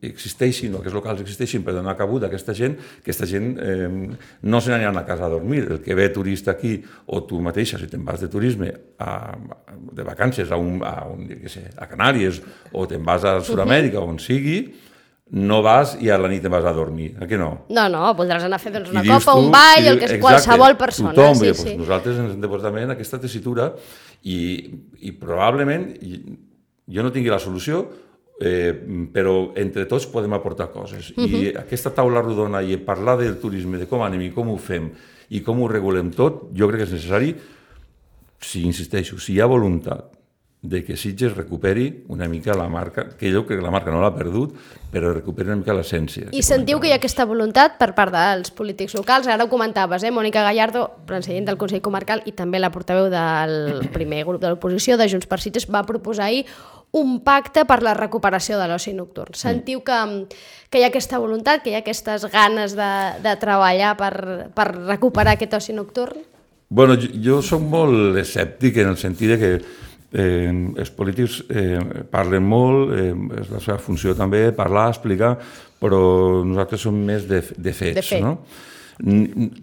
existeixin 0.09 0.73
o 0.73 0.81
que 0.81 0.89
els 0.89 0.97
locals 0.97 1.21
existeixin 1.21 1.65
per 1.67 1.75
donar 1.77 1.97
cabut 1.99 2.25
a 2.25 2.31
aquesta 2.31 2.55
gent, 2.57 2.79
aquesta 3.03 3.29
gent 3.29 3.51
eh, 3.61 3.91
no 4.49 4.63
se 4.63 4.73
n'aniran 4.73 4.97
a 4.97 5.05
casa 5.09 5.27
a 5.27 5.33
dormir. 5.35 5.67
El 5.67 5.83
que 5.85 5.99
ve 5.99 6.09
turista 6.15 6.55
aquí, 6.55 6.79
o 7.13 7.21
tu 7.29 7.43
mateixa, 7.45 7.81
si 7.81 7.91
te'n 7.91 8.07
vas 8.07 8.23
de 8.25 8.31
turisme 8.33 8.71
a, 9.03 9.13
de 9.93 10.07
vacances 10.07 10.55
a, 10.55 10.57
un, 10.57 10.81
a, 10.87 11.03
un, 11.11 11.27
sé, 11.53 11.67
a 11.77 11.91
Canàries, 11.91 12.41
o 12.73 12.87
te'n 12.89 13.05
vas 13.05 13.29
a 13.29 13.41
Sud-amèrica, 13.45 14.01
on 14.01 14.23
sigui, 14.23 14.63
no 15.31 15.61
vas 15.63 15.95
i 16.01 16.09
a 16.09 16.17
la 16.17 16.29
nit 16.31 16.43
te 16.43 16.49
vas 16.49 16.65
a 16.65 16.73
dormir, 16.73 17.11
a 17.21 17.27
què 17.29 17.37
no? 17.37 17.51
No, 17.69 17.85
no, 17.93 18.03
voldràs 18.17 18.47
anar 18.47 18.57
a 18.57 18.63
fer 18.63 18.73
doncs, 18.73 18.91
una 18.95 19.05
copa, 19.05 19.35
tu, 19.35 19.45
un 19.45 19.51
ball, 19.53 19.85
el 19.85 20.01
que 20.01 20.09
és 20.09 20.15
exacte, 20.17 20.25
qualsevol 20.25 20.77
persona. 20.81 21.13
Tothom, 21.17 21.41
sí, 21.43 21.53
sí. 21.53 21.65
Pues 21.69 21.81
nosaltres 21.83 22.21
ens 22.23 22.35
hem 22.35 22.41
de 22.45 22.51
posar 22.51 22.71
també 22.71 22.85
en 22.87 22.95
aquesta 22.95 23.21
tessitura 23.21 23.71
i, 24.25 24.39
i 25.05 25.13
probablement 25.21 25.91
i, 26.01 26.23
jo 26.97 27.05
no 27.05 27.13
tingui 27.13 27.33
la 27.33 27.41
solució, 27.43 27.85
eh, 28.41 28.73
però 29.13 29.37
entre 29.61 29.85
tots 29.91 30.09
podem 30.09 30.33
aportar 30.39 30.71
coses. 30.73 31.11
Uh 31.11 31.17
-huh. 31.17 31.29
I 31.29 31.53
mhm. 31.53 31.61
aquesta 31.67 31.93
taula 31.93 32.23
rodona 32.23 32.63
i 32.63 32.77
parlar 32.79 33.19
del 33.19 33.39
turisme, 33.39 33.79
de 33.79 33.87
com 33.87 34.03
anem 34.03 34.21
i 34.21 34.31
com 34.31 34.49
ho 34.49 34.57
fem 34.57 34.91
i 35.29 35.43
com 35.43 35.61
ho 35.61 35.69
regulem 35.69 36.11
tot, 36.11 36.49
jo 36.55 36.69
crec 36.69 36.79
que 36.79 36.85
és 36.85 36.93
necessari, 36.93 37.37
si 38.41 38.63
insisteixo, 38.63 39.19
si 39.19 39.35
hi 39.35 39.41
ha 39.41 39.47
voluntat 39.47 40.18
de 40.61 40.83
que 40.85 40.97
Sitges 40.97 41.37
recuperi 41.37 42.05
una 42.09 42.27
mica 42.27 42.55
la 42.55 42.69
marca, 42.69 43.05
que 43.17 43.31
jo 43.31 43.45
crec 43.47 43.61
que 43.61 43.65
la 43.65 43.71
marca 43.71 43.93
no 43.95 44.01
l'ha 44.03 44.11
perdut, 44.11 44.57
però 44.91 45.13
recuperi 45.13 45.53
una 45.53 45.61
mica 45.61 45.77
l'essència. 45.77 46.33
I 46.35 46.43
sentiu 46.43 46.81
que 46.83 46.89
hi 46.91 46.95
ha 46.97 46.99
aquesta 46.99 47.27
voluntat 47.31 47.77
per 47.79 47.93
part 47.95 48.11
dels 48.15 48.51
polítics 48.51 48.97
locals, 48.99 49.29
ara 49.31 49.47
ho 49.47 49.53
comentaves, 49.53 50.03
eh? 50.03 50.11
Mònica 50.11 50.43
Gallardo, 50.43 50.89
president 51.07 51.47
del 51.47 51.61
Consell 51.61 51.85
Comarcal 51.85 52.25
i 52.27 52.35
també 52.35 52.59
la 52.59 52.73
portaveu 52.75 53.07
del 53.13 53.87
primer 53.95 54.25
grup 54.27 54.43
de 54.43 54.51
l'oposició 54.51 54.99
de 54.99 55.07
Junts 55.09 55.31
per 55.31 55.39
Sitges, 55.39 55.69
va 55.71 55.87
proposar 55.87 56.27
ahir 56.27 56.45
un 56.99 57.21
pacte 57.23 57.63
per 57.69 57.83
la 57.85 57.93
recuperació 57.95 58.59
de 58.59 58.67
l'oci 58.67 58.95
nocturn. 58.97 59.37
Sentiu 59.39 59.85
que, 59.87 59.99
que 60.73 60.81
hi 60.81 60.87
ha 60.87 60.91
aquesta 60.91 61.21
voluntat, 61.23 61.63
que 61.63 61.71
hi 61.71 61.77
ha 61.77 61.85
aquestes 61.85 62.25
ganes 62.33 62.75
de, 62.75 62.93
de 63.23 63.37
treballar 63.39 63.95
per, 64.01 64.15
per 64.57 64.73
recuperar 64.75 65.37
aquest 65.37 65.55
oci 65.61 65.77
nocturn? 65.77 66.25
Bueno, 66.69 66.99
jo, 67.01 67.13
jo 67.25 67.43
soc 67.45 67.63
molt 67.65 68.19
escèptic 68.21 68.83
en 68.83 68.91
el 68.91 68.99
sentit 69.01 69.37
de 69.37 69.39
que 69.41 69.53
Eh, 70.09 70.49
els 70.81 70.91
polítics 70.97 71.43
eh, 71.53 71.77
parlen 72.09 72.47
molt, 72.49 72.95
eh, 72.97 73.13
és 73.43 73.51
la 73.53 73.61
seva 73.61 73.77
funció 73.83 74.15
també 74.17 74.47
parlar, 74.57 74.89
explicar, 74.95 75.35
però 75.79 76.01
nosaltres 76.49 76.81
som 76.87 76.97
més 76.97 77.27
de, 77.29 77.43
de 77.45 77.75
fets. 77.77 77.99
De 78.01 78.07
fet. 78.07 78.25
no? 78.25 78.39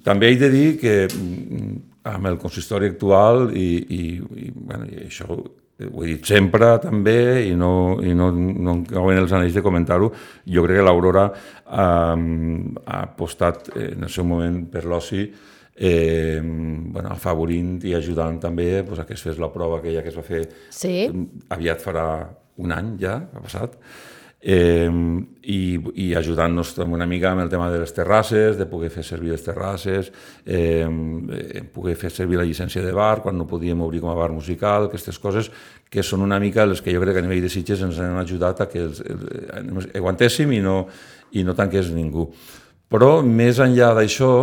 També 0.05 0.29
he 0.29 0.37
de 0.39 0.49
dir 0.53 0.67
que 0.79 0.95
mm, 1.09 1.71
amb 2.13 2.29
el 2.29 2.37
consistori 2.37 2.91
actual, 2.93 3.49
i, 3.57 3.69
i, 3.89 4.03
i, 4.45 4.51
bueno, 4.53 4.85
i 4.85 5.07
això 5.07 5.33
ho 5.33 6.03
he 6.05 6.13
dit 6.13 6.29
sempre 6.29 6.69
també, 6.79 7.49
i 7.49 7.55
no, 7.57 7.97
i 8.05 8.13
no, 8.15 8.29
no 8.31 8.77
em 8.77 8.85
cauen 8.87 9.17
els 9.19 9.33
anells 9.35 9.57
de 9.57 9.65
comentar-ho, 9.65 10.11
jo 10.45 10.63
crec 10.63 10.79
que 10.79 10.85
l'Aurora 10.85 11.25
ha, 11.65 11.89
ha 12.13 13.01
apostat 13.01 13.73
en 13.73 14.05
el 14.05 14.13
seu 14.13 14.29
moment 14.29 14.61
per 14.71 14.85
l'oci 14.85 15.25
eh, 15.75 16.39
bueno, 16.41 17.09
afavorint 17.11 17.83
i 17.83 17.93
ajudant 17.95 18.39
també 18.39 18.83
pues, 18.87 18.99
a 18.99 19.05
que 19.05 19.15
es 19.17 19.23
fes 19.23 19.39
la 19.41 19.51
prova 19.53 19.81
aquella 19.81 20.03
que 20.03 20.11
es 20.13 20.17
va 20.17 20.25
fer 20.25 20.43
sí. 20.71 21.07
aviat 21.51 21.83
farà 21.83 22.07
un 22.63 22.71
any 22.71 22.95
ja, 23.01 23.17
ha 23.19 23.41
passat, 23.43 23.75
eh, 24.45 24.89
i, 25.41 25.59
i 26.05 26.05
ajudant-nos 26.15 26.75
una 26.85 27.07
mica 27.09 27.31
amb 27.33 27.43
el 27.43 27.49
tema 27.49 27.71
de 27.73 27.79
les 27.81 27.93
terrasses, 27.93 28.59
de 28.59 28.67
poder 28.69 28.91
fer 28.93 29.03
servir 29.03 29.33
les 29.33 29.43
terrasses, 29.43 30.11
eh, 30.45 30.85
poder 31.73 31.95
fer 31.99 32.11
servir 32.13 32.37
la 32.39 32.45
llicència 32.45 32.83
de 32.85 32.93
bar 32.95 33.23
quan 33.23 33.35
no 33.37 33.47
podíem 33.49 33.81
obrir 33.81 34.03
com 34.03 34.13
a 34.13 34.17
bar 34.17 34.29
musical, 34.31 34.87
aquestes 34.87 35.19
coses 35.19 35.49
que 35.89 36.03
són 36.05 36.21
una 36.21 36.39
mica 36.39 36.67
les 36.69 36.83
que 36.85 36.93
jo 36.93 37.01
crec 37.01 37.17
que 37.17 37.23
a 37.23 37.25
nivell 37.25 37.41
de 37.43 37.51
Sitges 37.51 37.81
ens 37.81 37.99
han 37.99 38.19
ajudat 38.21 38.61
a 38.61 38.69
que 38.69 38.85
els, 38.85 39.01
els, 39.01 39.89
aguantéssim 39.97 40.53
i 40.53 40.61
no, 40.61 40.83
i 41.33 41.43
no 41.43 41.57
tanqués 41.57 41.89
ningú. 41.95 42.29
Però 42.91 43.17
més 43.25 43.57
enllà 43.59 43.95
d'això, 43.97 44.33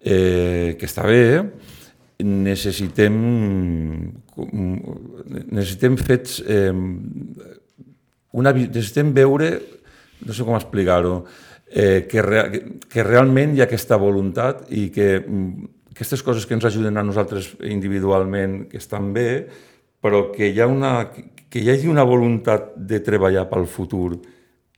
eh, 0.00 0.76
que 0.78 0.86
està 0.88 1.06
bé, 1.06 1.42
necessitem, 2.24 3.16
necessitem 5.52 5.96
fets 6.00 6.40
eh, 6.40 6.72
una, 8.36 8.52
necessitem 8.52 9.12
veure, 9.16 9.50
no 10.24 10.36
sé 10.36 10.44
com 10.44 10.56
explicar-ho, 10.56 11.20
eh, 11.68 12.06
que, 12.08 12.22
re, 12.24 12.42
que 12.88 13.04
realment 13.04 13.56
hi 13.56 13.62
ha 13.62 13.68
aquesta 13.68 13.98
voluntat 14.00 14.66
i 14.72 14.88
que 14.94 15.08
mm, 15.20 15.72
aquestes 15.96 16.22
coses 16.22 16.44
que 16.46 16.56
ens 16.56 16.66
ajuden 16.68 17.00
a 17.00 17.04
nosaltres 17.04 17.54
individualment, 17.64 18.66
que 18.68 18.80
estan 18.80 19.12
bé, 19.16 19.46
però 20.04 20.28
que 20.32 20.50
hi, 20.50 20.60
ha 20.60 20.68
una, 20.68 21.08
que 21.48 21.62
hi 21.62 21.70
hagi 21.72 21.88
una 21.88 22.04
voluntat 22.04 22.74
de 22.76 23.00
treballar 23.04 23.46
pel 23.48 23.64
futur 23.68 24.18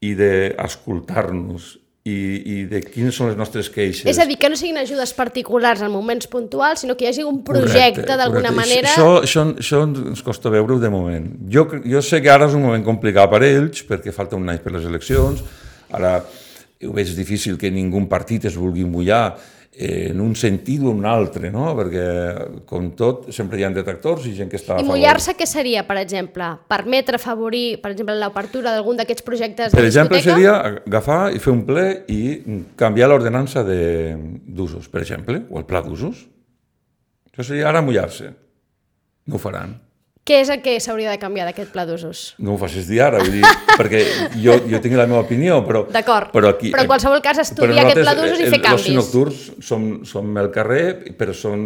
i 0.07 0.15
d'escoltar-nos 0.15 1.75
i, 2.09 2.17
i 2.55 2.57
de 2.71 2.81
quines 2.85 3.17
són 3.19 3.31
les 3.31 3.39
nostres 3.39 3.69
queixes. 3.73 4.07
És 4.09 4.19
a 4.23 4.27
dir, 4.29 4.39
que 4.41 4.51
no 4.51 4.59
siguin 4.59 4.81
ajudes 4.81 5.13
particulars 5.17 5.83
en 5.85 5.93
moments 5.93 6.29
puntuals, 6.31 6.85
sinó 6.85 6.97
que 6.97 7.07
hi 7.07 7.13
hagi 7.13 7.27
un 7.27 7.43
projecte 7.47 8.19
d'alguna 8.19 8.53
manera... 8.55 8.93
Això, 8.95 9.21
això, 9.27 9.47
això 9.63 9.85
ens 9.87 10.25
costa 10.27 10.53
veure 10.55 10.79
de 10.83 10.91
moment. 10.93 11.31
Jo, 11.53 11.67
jo 11.85 12.03
sé 12.05 12.23
que 12.25 12.33
ara 12.33 12.49
és 12.49 12.57
un 12.59 12.65
moment 12.67 12.85
complicat 12.87 13.31
per 13.33 13.43
ells, 13.47 13.85
perquè 13.89 14.15
falta 14.15 14.39
un 14.39 14.49
any 14.49 14.61
per 14.65 14.75
les 14.77 14.87
eleccions, 14.89 15.45
ara 15.95 16.19
ho 16.87 16.95
veig 16.95 17.15
difícil 17.17 17.59
que 17.59 17.71
ningú 17.75 18.01
partit 18.11 18.45
es 18.47 18.57
vulgui 18.57 18.85
mullar 18.87 19.39
en 19.79 20.21
un 20.21 20.35
sentit 20.35 20.83
o 20.83 20.91
un 20.91 21.05
altre, 21.07 21.53
no? 21.55 21.69
perquè, 21.79 22.05
com 22.67 22.89
tot, 22.99 23.29
sempre 23.35 23.61
hi 23.61 23.65
ha 23.67 23.71
detractors 23.71 24.27
i 24.27 24.33
gent 24.35 24.51
que 24.51 24.59
està 24.59 24.75
a 24.75 24.79
favor. 24.79 24.89
I 24.89 24.91
mullar-se 24.91 25.37
què 25.39 25.47
seria, 25.47 25.85
per 25.87 26.01
exemple? 26.01 26.49
Permetre, 26.71 27.21
afavorir, 27.21 27.79
per 27.83 27.93
exemple, 27.93 28.17
l'obertura 28.19 28.75
d'algun 28.75 28.99
d'aquests 28.99 29.27
projectes 29.27 29.75
per 29.75 29.85
de 29.85 29.87
discoteca? 29.87 30.11
Per 30.11 30.19
exemple, 30.19 30.23
seria 30.25 30.83
agafar 30.89 31.21
i 31.31 31.43
fer 31.43 31.55
un 31.55 31.63
ple 31.69 31.87
i 32.11 32.21
canviar 32.81 33.11
l'ordenança 33.13 33.63
d'usos, 33.63 34.91
per 34.91 35.05
exemple, 35.05 35.45
o 35.47 35.63
el 35.63 35.69
pla 35.69 35.85
d'usos. 35.87 36.27
Això 37.31 37.53
seria 37.53 37.69
ara 37.71 37.85
mullar-se. 37.85 38.33
No 39.31 39.39
ho 39.39 39.43
faran. 39.43 39.77
Què 40.29 40.43
és 40.43 40.51
el 40.53 40.59
que 40.61 40.75
s'hauria 40.85 41.09
de 41.09 41.17
canviar 41.17 41.47
d'aquest 41.49 41.71
pla 41.73 41.87
d'usos? 41.89 42.19
No 42.45 42.53
ho 42.53 42.59
facis 42.61 42.85
dir 42.85 42.99
ara, 43.01 43.23
vull 43.23 43.39
dir, 43.39 43.53
perquè 43.79 44.03
jo, 44.43 44.59
jo 44.69 44.81
tinc 44.85 44.99
la 44.99 45.07
meva 45.09 45.23
opinió, 45.23 45.63
però... 45.65 45.87
D'acord, 45.89 46.29
però, 46.35 46.51
aquí, 46.53 46.69
però 46.75 46.85
en 46.85 46.91
qualsevol 46.91 47.23
cas 47.25 47.41
estudiar 47.47 47.87
aquest 47.87 48.03
pla 48.03 48.13
d'usos 48.19 48.43
i 48.45 48.51
fer 48.53 48.59
canvis. 48.61 48.91
Els 48.91 48.99
nocturns 48.99 49.47
som, 49.65 49.87
som 50.11 50.37
el 50.43 50.51
carrer, 50.53 50.83
però 51.17 51.33
són, 51.33 51.65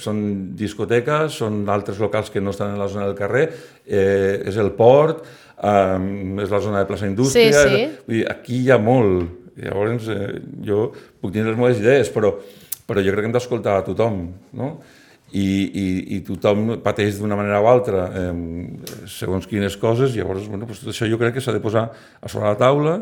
són 0.00 0.22
discoteques, 0.56 1.36
són 1.42 1.60
altres 1.74 2.00
locals 2.00 2.32
que 2.32 2.40
no 2.40 2.56
estan 2.56 2.72
en 2.72 2.80
la 2.80 2.88
zona 2.88 3.10
del 3.10 3.18
carrer, 3.18 3.44
eh, 3.84 4.40
és 4.48 4.56
el 4.62 4.72
port, 4.78 5.28
eh, 5.60 6.00
és 6.46 6.56
la 6.56 6.62
zona 6.64 6.80
de 6.80 6.88
plaça 6.88 7.10
Indústria... 7.10 7.52
Sí, 7.52 7.76
sí. 7.76 7.84
Vull 8.08 8.18
dir, 8.22 8.24
aquí 8.32 8.62
hi 8.62 8.72
ha 8.72 8.80
molt. 8.80 9.28
Llavors, 9.60 10.08
eh, 10.08 10.40
jo 10.64 10.88
puc 11.20 11.36
tenir 11.36 11.50
les 11.50 11.60
meves 11.60 11.84
idees, 11.84 12.08
però, 12.16 12.32
però 12.88 13.04
jo 13.04 13.12
crec 13.12 13.26
que 13.26 13.32
hem 13.34 13.36
d'escoltar 13.36 13.76
a 13.82 13.86
tothom, 13.92 14.22
no? 14.56 14.72
I, 15.32 15.44
i, 15.44 15.84
i 16.16 16.20
tothom 16.26 16.78
pateix 16.84 17.18
d'una 17.20 17.38
manera 17.38 17.60
o 17.64 17.68
altra 17.70 18.06
eh, 18.20 18.32
segons 19.10 19.48
quines 19.48 19.76
coses, 19.80 20.14
llavors 20.16 20.48
bueno, 20.48 20.66
doncs 20.68 20.82
tot 20.82 20.92
això 20.92 21.08
jo 21.08 21.20
crec 21.20 21.36
que 21.38 21.44
s'ha 21.44 21.54
de 21.56 21.62
posar 21.64 21.86
a 21.88 22.32
sobre 22.32 22.50
la 22.50 22.58
taula 22.60 22.96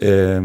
eh, 0.00 0.40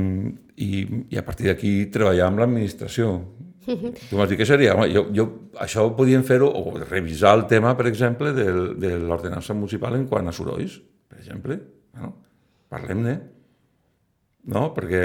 i, 0.61 0.71
i 1.11 1.19
a 1.19 1.25
partir 1.27 1.51
d'aquí 1.51 1.75
treballar 1.93 2.29
amb 2.29 2.43
l'administració. 2.43 3.13
Tu 3.61 4.17
m'has 4.17 4.31
dit 4.31 4.39
que 4.39 4.47
seria, 4.49 4.73
home, 4.73 4.87
jo, 4.89 5.05
jo, 5.13 5.27
això 5.61 5.85
podíem 5.97 6.25
fer-ho, 6.25 6.49
o 6.49 6.81
revisar 6.81 7.35
el 7.37 7.45
tema, 7.51 7.75
per 7.77 7.85
exemple, 7.91 8.33
de, 8.33 8.47
de 8.81 8.95
l'ordenança 8.97 9.53
municipal 9.53 9.95
en 9.99 10.07
quant 10.09 10.27
a 10.27 10.33
sorolls, 10.35 10.79
per 11.07 11.21
exemple. 11.21 11.59
Bueno, 11.93 12.15
Parlem-ne 12.71 13.17
no? 14.45 14.71
Perquè, 14.73 15.03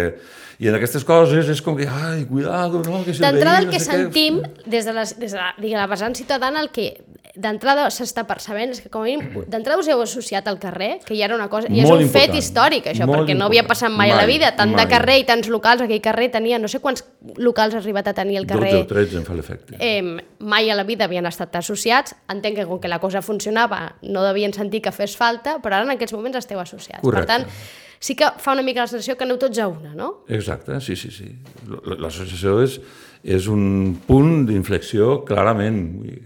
i 0.63 0.71
en 0.71 0.79
aquestes 0.79 1.05
coses 1.05 1.49
és 1.53 1.61
com 1.63 1.77
que, 1.77 1.89
ai, 1.89 2.25
cuidado, 2.29 2.83
no? 2.87 3.03
Que 3.05 3.13
D'entrada 3.13 3.59
el 3.61 3.69
que 3.69 3.79
no 3.81 3.85
sé 3.85 3.93
sentim, 3.93 4.41
què... 4.41 4.71
des 4.79 4.89
de, 4.89 4.97
les, 4.97 5.19
des 5.21 5.33
de 5.33 5.39
la, 5.39 5.53
digue, 5.59 5.77
la 5.77 5.87
vessant 5.91 6.17
ciutadana, 6.17 6.63
el 6.65 6.71
que 6.73 6.93
d'entrada 7.37 7.91
s'està 7.93 8.23
percebent 8.25 8.71
és 8.73 8.81
que 8.81 8.89
com 8.89 9.03
a 9.05 9.11
mínim 9.11 9.45
d'entrada 9.53 9.83
us 9.83 9.91
heu 9.93 10.01
associat 10.01 10.47
al 10.49 10.57
carrer, 10.57 11.03
que 11.05 11.13
ja 11.19 11.27
era 11.27 11.37
una 11.37 11.51
cosa, 11.53 11.69
ja 11.69 11.83
és 11.83 11.91
un 11.91 12.01
important. 12.01 12.17
fet 12.17 12.39
històric 12.39 12.89
això, 12.89 13.05
Molt 13.05 13.19
perquè 13.19 13.35
important. 13.37 13.39
no 13.43 13.49
havia 13.51 13.67
passat 13.69 13.93
mai, 13.93 14.09
mai 14.09 14.15
a 14.15 14.17
la 14.23 14.27
vida, 14.31 14.55
tant 14.57 14.73
mai. 14.73 14.81
de 14.81 14.91
carrer 14.95 15.19
i 15.21 15.27
tants 15.29 15.51
locals, 15.53 15.85
aquell 15.85 16.01
carrer 16.01 16.31
tenia, 16.33 16.59
no 16.59 16.73
sé 16.73 16.81
quants 16.81 17.05
locals 17.37 17.77
ha 17.77 17.83
arribat 17.85 18.09
a 18.09 18.15
tenir 18.17 18.39
el 18.41 18.49
carrer. 18.49 18.73
12 18.73 18.87
o 18.87 18.89
13 18.95 19.21
em 19.21 19.29
fa 19.29 19.37
l'efecte. 19.37 19.77
Eh, 19.79 20.01
mai 20.41 20.71
a 20.73 20.79
la 20.81 20.89
vida 20.89 21.05
havien 21.05 21.29
estat 21.29 21.55
associats, 21.61 22.17
entenc 22.33 22.57
que 22.57 22.65
com 22.65 22.81
que 22.81 22.89
la 22.89 23.03
cosa 23.05 23.21
funcionava 23.21 23.99
no 24.01 24.25
devien 24.25 24.57
sentir 24.57 24.81
que 24.81 24.93
fes 24.97 25.17
falta, 25.21 25.59
però 25.61 25.77
ara 25.77 25.85
en 25.85 25.93
aquests 25.99 26.17
moments 26.17 26.41
esteu 26.41 26.59
associats. 26.63 27.05
Correcte. 27.05 27.27
Per 27.27 27.45
tant, 27.45 27.85
sí 28.01 28.17
que 28.19 28.29
fa 28.43 28.55
una 28.57 28.65
mica 28.67 28.85
la 28.85 28.91
sensació 28.91 29.17
que 29.17 29.27
aneu 29.27 29.39
tots 29.41 29.61
a 29.63 29.69
una, 29.71 29.95
no? 29.97 30.11
Exacte, 30.29 30.81
sí, 30.85 30.97
sí, 30.97 31.11
sí. 31.15 31.31
L'associació 31.69 32.59
és, 32.65 32.79
és 33.25 33.49
un 33.53 33.97
punt 34.07 34.47
d'inflexió 34.49 35.21
clarament. 35.29 35.81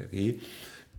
Aquí 0.09 0.33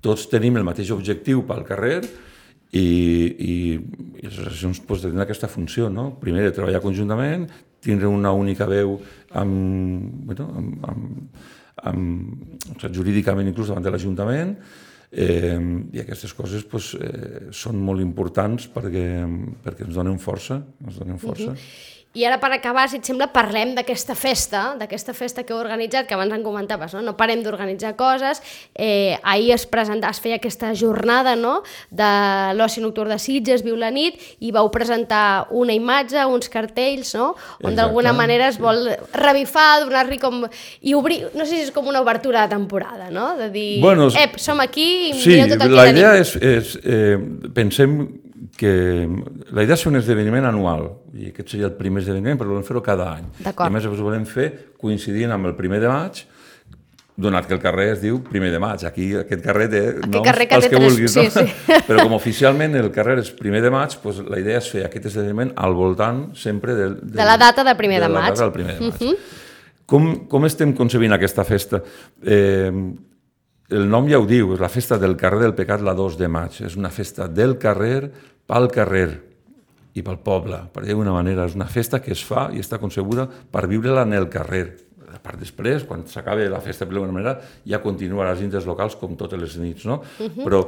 tots 0.02 0.28
tenim 0.32 0.58
el 0.58 0.68
mateix 0.68 0.92
objectiu 0.94 1.44
pel 1.48 1.66
carrer 1.68 1.98
i, 2.02 2.82
i, 2.82 3.56
i 3.76 4.26
les 4.26 4.38
associacions 4.38 4.82
pues, 4.88 5.04
tenen 5.04 5.24
aquesta 5.24 5.50
funció, 5.52 5.90
no? 5.94 6.12
Primer, 6.22 6.48
de 6.48 6.56
treballar 6.56 6.82
conjuntament, 6.84 7.50
tindre 7.84 8.08
una 8.10 8.32
única 8.32 8.68
veu 8.70 8.96
amb, 9.38 10.26
bueno, 10.30 10.48
amb, 10.58 10.88
amb, 10.88 11.44
amb, 11.92 12.72
sigui, 12.78 12.96
jurídicament 12.96 13.52
inclús 13.52 13.72
davant 13.72 13.86
de 13.86 13.94
l'Ajuntament, 13.94 14.56
Eh, 15.12 15.60
I 15.92 16.04
aquestes 16.06 16.32
coses 16.34 16.64
pues, 16.72 16.94
eh, 16.96 17.50
són 17.52 17.82
molt 17.84 18.00
importants 18.04 18.70
perquè, 18.72 19.06
perquè 19.64 19.88
ens 19.88 19.98
donen 20.00 20.20
força. 20.24 20.62
Ens 20.86 21.02
donen 21.02 21.20
força. 21.20 21.52
Uh 21.52 21.58
-huh. 21.58 22.01
I 22.14 22.26
ara, 22.28 22.42
per 22.42 22.50
acabar, 22.52 22.90
si 22.92 22.98
et 23.00 23.08
sembla, 23.08 23.30
parlem 23.32 23.70
d'aquesta 23.78 24.18
festa, 24.20 24.74
d'aquesta 24.76 25.14
festa 25.16 25.46
que 25.48 25.54
heu 25.54 25.62
organitzat, 25.62 26.10
que 26.10 26.16
abans 26.18 26.34
en 26.36 26.42
comentaves, 26.44 26.92
no? 26.98 27.04
no 27.06 27.14
parem 27.16 27.40
d'organitzar 27.40 27.94
coses. 27.96 28.42
Eh, 28.76 29.16
ahir 29.24 29.54
es, 29.56 29.64
presenta, 29.64 30.10
es 30.12 30.20
feia 30.20 30.36
aquesta 30.42 30.74
jornada 30.76 31.38
no? 31.40 31.62
de 31.88 32.10
l'oci 32.60 32.84
nocturn 32.84 33.14
de 33.16 33.20
Sitges, 33.22 33.64
Viu 33.64 33.78
la 33.80 33.94
nit, 33.96 34.20
i 34.44 34.52
vau 34.52 34.68
presentar 34.74 35.48
una 35.56 35.72
imatge, 35.72 36.20
uns 36.28 36.52
cartells, 36.52 37.14
no? 37.16 37.32
on 37.64 37.80
d'alguna 37.80 38.12
manera 38.12 38.50
es 38.52 38.60
vol 38.60 38.90
revifar, 39.16 39.86
donar-li 39.86 40.20
com... 40.20 40.44
i 40.84 40.98
obrir, 40.98 41.22
no 41.32 41.46
sé 41.46 41.56
si 41.56 41.70
és 41.70 41.72
com 41.72 41.88
una 41.88 42.02
obertura 42.04 42.44
de 42.44 42.56
temporada, 42.58 43.08
no? 43.08 43.38
De 43.40 43.48
dir, 43.54 43.80
bueno, 43.80 44.10
ep, 44.20 44.36
som 44.42 44.60
aquí 44.60 45.14
i 45.14 45.16
sí, 45.16 45.38
mireu 45.38 45.54
tot 45.54 45.64
el 45.64 45.72
que 45.72 45.80
la 45.80 45.88
idea 45.94 46.12
és, 46.20 46.36
és 46.36 46.76
eh, 46.84 47.16
pensem 47.56 47.96
que 48.62 49.08
la 49.56 49.64
idea 49.66 49.74
és 49.74 49.82
fer 49.82 49.90
un 49.90 49.98
esdeveniment 49.98 50.46
anual, 50.46 50.86
i 51.18 51.32
aquest 51.32 51.56
seria 51.56 51.66
el 51.72 51.74
primer 51.80 52.04
esdeveniment, 52.04 52.38
però 52.38 52.54
volem 52.54 52.68
fer-ho 52.68 52.84
cada 52.86 53.08
any. 53.16 53.26
I 53.42 53.56
a 53.66 53.72
més 53.74 53.88
ho 53.90 53.96
volem 53.98 54.28
fer 54.30 54.52
coincidint 54.82 55.34
amb 55.34 55.50
el 55.50 55.56
primer 55.58 55.80
de 55.82 55.90
maig, 55.90 56.22
donat 57.22 57.48
que 57.50 57.54
el 57.58 57.62
carrer 57.62 57.88
es 57.96 58.00
diu 58.02 58.22
primer 58.24 58.52
de 58.54 58.62
maig. 58.62 58.86
Aquí 58.88 59.10
aquest 59.18 59.44
carrer 59.44 59.68
té 59.74 59.82
aquest 59.90 60.08
noms 60.14 60.28
carrer 60.30 60.48
que 60.50 60.58
els 60.60 60.70
que 60.70 60.78
tres... 60.78 60.88
vulguis, 60.88 61.18
no? 61.18 61.26
Sí, 61.26 61.50
sí. 61.52 61.82
Però 61.90 62.06
com 62.06 62.16
oficialment 62.18 62.78
el 62.80 62.90
carrer 62.94 63.20
és 63.24 63.34
primer 63.38 63.62
de 63.66 63.74
maig, 63.74 63.98
doncs 64.04 64.24
la 64.30 64.42
idea 64.42 64.62
és 64.62 64.72
fer 64.72 64.86
aquest 64.88 65.12
esdeveniment 65.12 65.54
al 65.58 65.78
voltant 65.78 66.24
sempre 66.38 66.78
de, 66.78 66.90
de, 67.02 67.14
de 67.18 67.30
la 67.34 67.38
data 67.42 67.66
del 67.68 67.78
primer 67.82 68.02
de, 68.02 68.08
de 68.08 68.16
maig. 68.16 68.34
De 68.34 68.46
del 68.46 68.56
primer 68.58 68.78
de 68.78 68.88
maig. 68.88 69.02
Uh 69.02 69.08
-huh. 69.12 69.40
com, 69.86 70.12
com 70.32 70.46
estem 70.46 70.74
concebint 70.78 71.18
aquesta 71.18 71.44
festa? 71.44 71.82
Eh, 72.24 72.72
el 73.72 73.88
nom 73.88 74.08
ja 74.10 74.20
ho 74.20 74.26
diu, 74.28 74.54
és 74.54 74.60
la 74.60 74.70
festa 74.70 74.98
del 75.00 75.16
carrer 75.16 75.46
del 75.46 75.54
pecat 75.56 75.82
la 75.82 75.94
2 75.96 76.18
de 76.20 76.28
maig. 76.28 76.62
És 76.68 76.76
una 76.76 76.90
festa 76.90 77.28
del 77.28 77.58
carrer 77.58 78.12
pel 78.52 78.68
carrer 78.74 79.10
i 79.96 80.04
pel 80.04 80.22
poble, 80.24 80.60
per 80.72 80.84
dir 80.84 80.94
d'alguna 80.94 81.16
manera. 81.16 81.48
És 81.48 81.58
una 81.58 81.70
festa 81.72 82.02
que 82.04 82.14
es 82.16 82.24
fa 82.24 82.50
i 82.56 82.62
està 82.64 82.80
concebuda 82.80 83.28
per 83.28 83.68
viure-la 83.72 84.06
en 84.08 84.16
el 84.20 84.30
carrer. 84.32 84.66
A 85.12 85.20
part 85.20 85.40
després, 85.40 85.84
quan 85.88 86.06
s'acabi 86.08 86.48
la 86.52 86.62
festa 86.64 86.88
per 86.88 86.96
d'alguna 86.96 87.16
manera, 87.16 87.36
ja 87.68 87.82
continua 87.84 88.26
a 88.26 88.32
les 88.32 88.46
indes 88.46 88.68
locals 88.68 88.96
com 89.00 89.18
totes 89.20 89.40
les 89.40 89.60
nits, 89.60 89.86
no? 89.86 90.02
Uh 90.20 90.28
-huh. 90.28 90.44
Però 90.46 90.62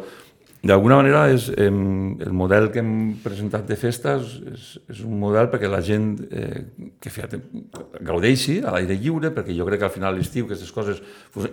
d'alguna 0.63 0.95
manera 0.95 1.29
és, 1.29 1.49
eh, 1.49 1.65
el 1.67 2.33
model 2.33 2.71
que 2.71 2.79
hem 2.79 3.15
presentat 3.23 3.67
de 3.67 3.75
festes 3.75 4.21
és, 4.53 4.79
és 4.89 4.99
un 5.03 5.19
model 5.19 5.49
perquè 5.49 5.69
la 5.69 5.81
gent 5.81 6.27
eh, 6.31 6.65
que 6.99 7.09
fíjate, 7.09 7.39
gaudeixi 8.01 8.61
a 8.63 8.71
l'aire 8.71 8.95
lliure, 8.95 9.31
perquè 9.31 9.55
jo 9.55 9.65
crec 9.65 9.79
que 9.79 9.85
al 9.85 9.91
final 9.91 10.15
l'estiu 10.15 10.45
aquestes 10.45 10.71
coses... 10.71 11.01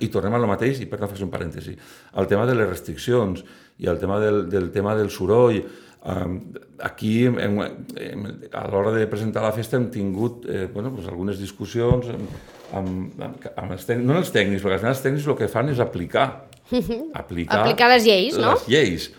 I 0.01 0.09
tornem 0.09 0.35
a 0.35 0.39
lo 0.39 0.47
mateix, 0.47 0.81
i 0.81 0.87
per 0.87 0.99
tant 0.99 1.09
faig 1.09 1.23
un 1.23 1.31
parèntesi. 1.31 1.77
El 2.15 2.27
tema 2.27 2.47
de 2.47 2.55
les 2.55 2.69
restriccions 2.69 3.45
i 3.79 3.87
el 3.87 3.99
tema 3.99 4.21
del, 4.21 4.49
del 4.49 4.71
tema 4.71 4.95
del 4.95 5.11
soroll, 5.11 5.63
aquí, 6.01 7.27
hem, 7.27 7.39
hem, 7.41 8.29
a 8.53 8.63
l'hora 8.73 8.93
de 8.95 9.07
presentar 9.11 9.43
la 9.45 9.53
festa, 9.53 9.77
hem 9.77 9.91
tingut 9.93 10.47
eh, 10.49 10.67
bueno, 10.73 10.95
pues 10.95 11.09
algunes 11.09 11.39
discussions 11.39 12.09
amb, 12.09 12.39
amb, 12.73 13.25
amb 13.55 13.75
els 13.75 13.85
tècnics, 13.85 14.07
no 14.09 14.17
els 14.21 14.33
tècnics, 14.33 14.65
perquè 14.65 14.81
els 14.89 15.03
tècnics 15.05 15.29
el 15.29 15.37
que 15.37 15.51
fan 15.53 15.75
és 15.75 15.83
aplicar. 15.83 16.29
Aplicar, 17.19 17.65
aplicar 17.65 17.89
les 17.91 18.05
lleis, 18.07 18.37
no? 18.39 18.55
Les 18.55 18.69
lleis. 18.71 19.11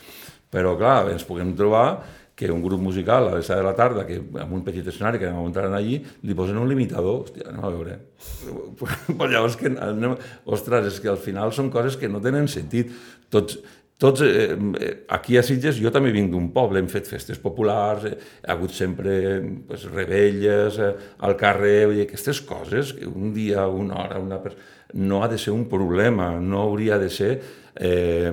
Però, 0.51 0.73
clar, 0.79 1.09
ens 1.11 1.25
puguem 1.27 1.51
trobar 1.55 2.01
que 2.41 2.49
un 2.49 2.63
grup 2.63 2.81
musical 2.81 3.27
a 3.27 3.35
les 3.35 3.45
7 3.45 3.59
de 3.59 3.65
la 3.67 3.73
tarda, 3.77 4.05
que 4.07 4.15
amb 4.17 4.55
un 4.55 4.63
petit 4.65 4.87
escenari 4.87 5.19
que 5.21 5.27
anem 5.27 5.43
muntar 5.43 5.67
allí, 5.67 5.99
li 6.25 6.33
posen 6.33 6.57
un 6.57 6.65
limitador, 6.71 7.19
hòstia, 7.21 7.45
anem 7.51 7.67
a 7.67 7.69
veure. 7.69 7.97
Però 9.11 9.27
llavors 9.29 9.59
que 9.59 9.69
anem, 9.69 10.15
ostres, 10.49 10.87
és 10.89 10.97
que 11.03 11.11
al 11.11 11.19
final 11.21 11.53
són 11.53 11.69
coses 11.69 11.99
que 12.01 12.09
no 12.09 12.23
tenen 12.23 12.49
sentit. 12.49 12.95
Tots, 13.29 13.59
tots, 14.01 14.23
eh, 14.25 15.05
aquí 15.13 15.37
a 15.37 15.43
Sitges, 15.45 15.77
jo 15.77 15.91
també 15.93 16.09
vinc 16.15 16.31
d'un 16.33 16.49
poble, 16.55 16.81
hem 16.81 16.89
fet 16.89 17.05
festes 17.09 17.37
populars, 17.41 18.07
eh, 18.09 18.17
ha 18.47 18.55
hagut 18.55 18.73
sempre 18.73 19.13
pues, 19.67 19.85
rebelles 19.91 20.79
eh, 20.81 20.91
al 21.21 21.35
carrer, 21.37 21.85
vull 21.85 21.99
dir, 21.99 22.07
aquestes 22.09 22.41
coses, 22.41 22.95
que 22.97 23.05
un 23.05 23.29
dia, 23.35 23.67
una 23.69 23.99
hora, 24.01 24.19
una 24.19 24.39
persona, 24.41 24.69
no 24.93 25.23
ha 25.23 25.27
de 25.31 25.37
ser 25.37 25.53
un 25.53 25.67
problema, 25.69 26.31
no 26.39 26.63
hauria 26.65 26.97
de 26.99 27.09
ser 27.09 27.41
eh, 27.75 28.31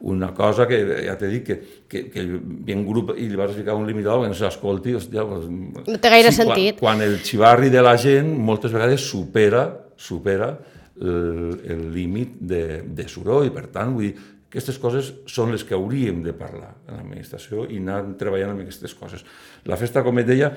una 0.00 0.32
cosa 0.34 0.66
que, 0.68 0.80
ja 1.06 1.14
t'he 1.18 1.30
dit, 1.30 1.44
que, 1.46 1.84
que, 1.88 2.02
que 2.12 2.24
ve 2.28 2.76
un 2.76 2.82
grup 2.86 3.14
i 3.16 3.28
li 3.30 3.38
vas 3.38 3.54
ficar 3.56 3.76
un 3.78 3.86
limitador 3.88 4.24
que 4.24 4.32
no 4.32 4.38
s'escolti, 4.38 4.96
hòstia... 4.98 5.24
Pues, 5.28 5.46
no 5.48 6.00
té 6.02 6.10
gaire 6.12 6.32
sí, 6.32 6.42
sentit. 6.42 6.80
Quan, 6.82 6.98
quan 6.98 7.06
el 7.06 7.20
xivarri 7.24 7.70
de 7.72 7.84
la 7.86 7.94
gent 8.00 8.34
moltes 8.34 8.74
vegades 8.74 9.06
supera, 9.06 9.64
supera 9.96 10.50
el, 10.98 11.54
el 11.70 11.86
límit 11.94 12.34
de, 12.50 12.82
de 12.82 13.08
soroll, 13.08 13.48
i 13.48 13.54
per 13.54 13.68
tant, 13.72 13.94
vull 13.94 14.10
dir, 14.10 14.26
aquestes 14.48 14.78
coses 14.80 15.10
són 15.28 15.50
les 15.52 15.62
que 15.68 15.76
hauríem 15.76 16.22
de 16.24 16.32
parlar 16.36 16.70
en 16.88 16.96
l'administració 16.96 17.66
i 17.68 17.76
anar 17.82 17.98
treballant 18.20 18.54
amb 18.54 18.62
aquestes 18.62 18.94
coses. 18.96 19.24
La 19.68 19.76
festa, 19.76 20.00
com 20.06 20.16
et 20.22 20.28
deia, 20.28 20.48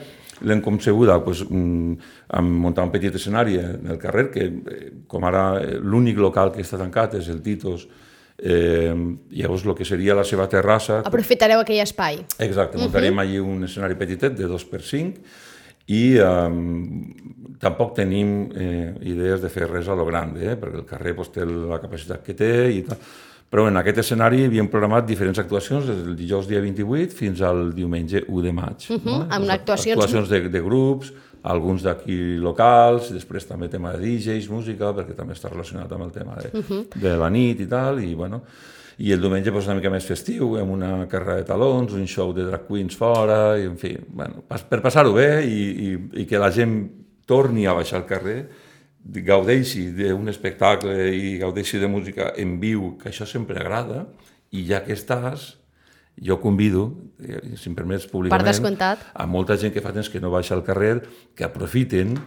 l'hem 0.47 0.61
concebuda 0.63 1.17
pues, 1.25 1.41
mm, 1.43 2.11
amb 2.39 2.61
muntar 2.63 2.85
un 2.87 2.93
petit 2.93 3.17
escenari 3.19 3.57
en 3.59 3.91
el 3.91 3.99
carrer, 3.99 4.29
que 4.31 4.45
eh, 4.47 4.79
com 5.11 5.27
ara 5.27 5.43
eh, 5.59 5.75
l'únic 5.83 6.21
local 6.23 6.53
que 6.55 6.63
està 6.63 6.79
tancat 6.79 7.17
és 7.19 7.27
el 7.33 7.41
Titos, 7.43 7.83
eh, 8.39 8.95
llavors 9.35 9.65
el 9.67 9.75
que 9.75 9.87
seria 9.87 10.15
la 10.15 10.23
seva 10.23 10.47
terrassa... 10.47 11.01
Aprofitareu 11.03 11.59
aquell 11.59 11.83
espai. 11.83 12.21
Exacte, 12.39 12.79
muntarem 12.79 13.11
uh 13.11 13.17
-huh. 13.17 13.25
allí 13.25 13.39
un 13.39 13.65
escenari 13.67 13.95
petitet 13.99 14.37
de 14.37 14.47
2 14.47 14.65
per 14.71 14.81
5 14.81 15.19
i 15.87 16.15
eh, 16.15 16.49
tampoc 17.59 17.93
tenim 17.95 18.49
eh, 18.55 18.93
idees 19.01 19.41
de 19.41 19.49
fer 19.49 19.67
res 19.67 19.89
a 19.89 19.95
lo 19.95 20.05
grande, 20.05 20.45
eh, 20.45 20.55
perquè 20.55 20.79
el 20.79 20.85
carrer 20.85 21.13
pues, 21.13 21.29
té 21.29 21.45
la 21.45 21.81
capacitat 21.81 22.23
que 22.23 22.33
té 22.33 22.71
i 22.71 22.83
tal 22.83 22.97
però 23.51 23.67
en 23.67 23.75
aquest 23.81 23.99
escenari 24.05 24.45
havíem 24.47 24.69
programat 24.71 25.03
diferents 25.09 25.41
actuacions 25.41 25.89
des 25.89 25.97
del 26.05 26.15
dijous 26.15 26.47
dia 26.47 26.61
28 26.63 27.11
fins 27.17 27.41
al 27.43 27.73
diumenge 27.75 28.23
1 28.23 28.45
de 28.45 28.53
maig. 28.55 28.85
Uh 28.87 28.95
-huh, 28.95 29.01
no? 29.05 29.27
Amb 29.29 29.49
actuacions... 29.49 29.97
Actuacions 29.99 30.29
de, 30.29 30.49
de 30.49 30.61
grups, 30.61 31.11
alguns 31.43 31.83
d'aquí 31.83 32.37
locals, 32.37 33.11
després 33.11 33.45
també 33.45 33.67
tema 33.67 33.91
de 33.91 33.99
DJs, 33.99 34.49
música, 34.49 34.93
perquè 34.93 35.15
també 35.15 35.33
està 35.33 35.49
relacionat 35.49 35.91
amb 35.91 36.03
el 36.03 36.11
tema 36.11 36.35
de, 36.35 36.49
uh 36.53 36.63
-huh. 36.63 36.85
de 36.95 37.17
la 37.17 37.29
nit 37.29 37.59
i 37.59 37.67
tal, 37.67 38.03
i 38.03 38.15
bueno... 38.15 38.41
I 38.97 39.13
el 39.13 39.21
diumenge 39.21 39.51
pues, 39.51 39.65
una 39.65 39.75
mica 39.75 39.89
més 39.89 40.05
festiu, 40.05 40.57
amb 40.59 40.71
una 40.71 41.07
carrera 41.07 41.37
de 41.37 41.43
talons, 41.43 41.91
un 41.93 42.05
show 42.05 42.33
de 42.33 42.43
drag 42.43 42.67
queens 42.67 42.95
fora, 42.95 43.57
i 43.57 43.63
en 43.65 43.75
fi, 43.75 43.97
bueno, 44.07 44.43
per 44.69 44.81
passar-ho 44.81 45.13
bé 45.13 45.43
i, 45.43 45.87
i, 45.87 46.21
i 46.21 46.25
que 46.25 46.37
la 46.37 46.51
gent 46.51 46.91
torni 47.25 47.65
a 47.65 47.73
baixar 47.73 47.97
al 47.97 48.05
carrer 48.05 48.47
gaudeixi 49.03 49.89
d'un 49.95 50.29
espectacle 50.29 50.93
i 51.15 51.37
gaudeixi 51.41 51.79
de 51.79 51.87
música 51.87 52.31
en 52.37 52.59
viu, 52.61 52.97
que 53.01 53.09
això 53.09 53.25
sempre 53.25 53.59
agrada, 53.59 54.05
i 54.51 54.65
ja 54.67 54.81
que 54.85 54.93
estàs, 54.93 55.55
jo 56.21 56.37
convido, 56.41 56.91
eh, 57.23 57.55
si 57.57 57.69
em 57.69 57.75
permets 57.75 58.05
públicament, 58.05 58.37
a 59.13 59.25
molta 59.25 59.57
gent 59.57 59.73
que 59.73 59.81
fa 59.81 59.93
temps 59.95 60.09
que 60.09 60.19
no 60.19 60.29
baixa 60.29 60.53
al 60.55 60.63
carrer, 60.63 61.01
que 61.35 61.43
aprofiten, 61.47 62.17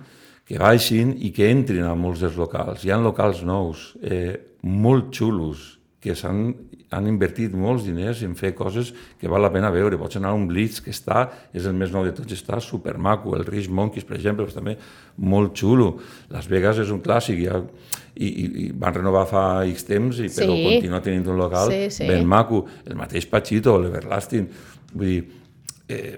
que 0.45 0.59
baixin 0.59 1.15
i 1.21 1.31
que 1.33 1.51
entrin 1.51 1.85
a 1.85 1.95
molts 1.95 2.21
dels 2.25 2.37
locals. 2.37 2.85
Hi 2.85 2.91
ha 2.93 2.99
locals 3.01 3.43
nous, 3.45 3.95
eh, 4.03 4.37
molt 4.63 5.15
xulos, 5.15 5.79
que 6.05 6.15
s'han 6.19 6.53
han 6.95 7.09
invertit 7.11 7.55
molts 7.59 7.85
diners 7.87 8.23
en 8.27 8.35
fer 8.39 8.53
coses 8.57 8.93
que 9.21 9.31
val 9.31 9.43
la 9.45 9.51
pena 9.53 9.71
veure. 9.75 9.99
Pots 10.01 10.19
anar 10.19 10.33
a 10.33 10.39
un 10.39 10.47
Blitz 10.51 10.83
que 10.85 10.93
està, 10.95 11.27
és 11.57 11.67
el 11.67 11.75
més 11.79 11.93
nou 11.95 12.05
de 12.07 12.13
tots, 12.15 12.35
està 12.37 12.61
supermaco. 12.63 13.35
El 13.39 13.47
Rich 13.49 13.71
Monkeys, 13.73 14.07
per 14.09 14.19
exemple, 14.19 14.47
és 14.49 14.57
també 14.57 14.77
molt 15.17 15.57
xulo. 15.59 15.91
Las 16.35 16.49
Vegas 16.51 16.81
és 16.85 16.93
un 16.95 17.03
clàssic, 17.05 17.41
ja, 17.47 17.61
i, 18.15 18.29
i, 18.29 18.45
i 18.67 18.69
van 18.71 18.95
renovar 19.01 19.25
fa 19.31 19.47
X 19.71 19.89
temps, 19.89 20.21
i, 20.21 20.31
però 20.35 20.55
sí. 20.55 20.69
continua 20.69 21.03
tenint 21.05 21.27
un 21.33 21.41
local 21.41 21.73
sí, 21.73 21.83
sí. 21.99 22.07
ben 22.11 22.29
maco. 22.29 22.65
El 22.87 22.99
mateix 23.01 23.27
Pachito, 23.31 23.77
l'Everlasting. 23.81 24.49
Vull 24.95 25.11
dir, 25.11 25.21
eh, 25.91 26.17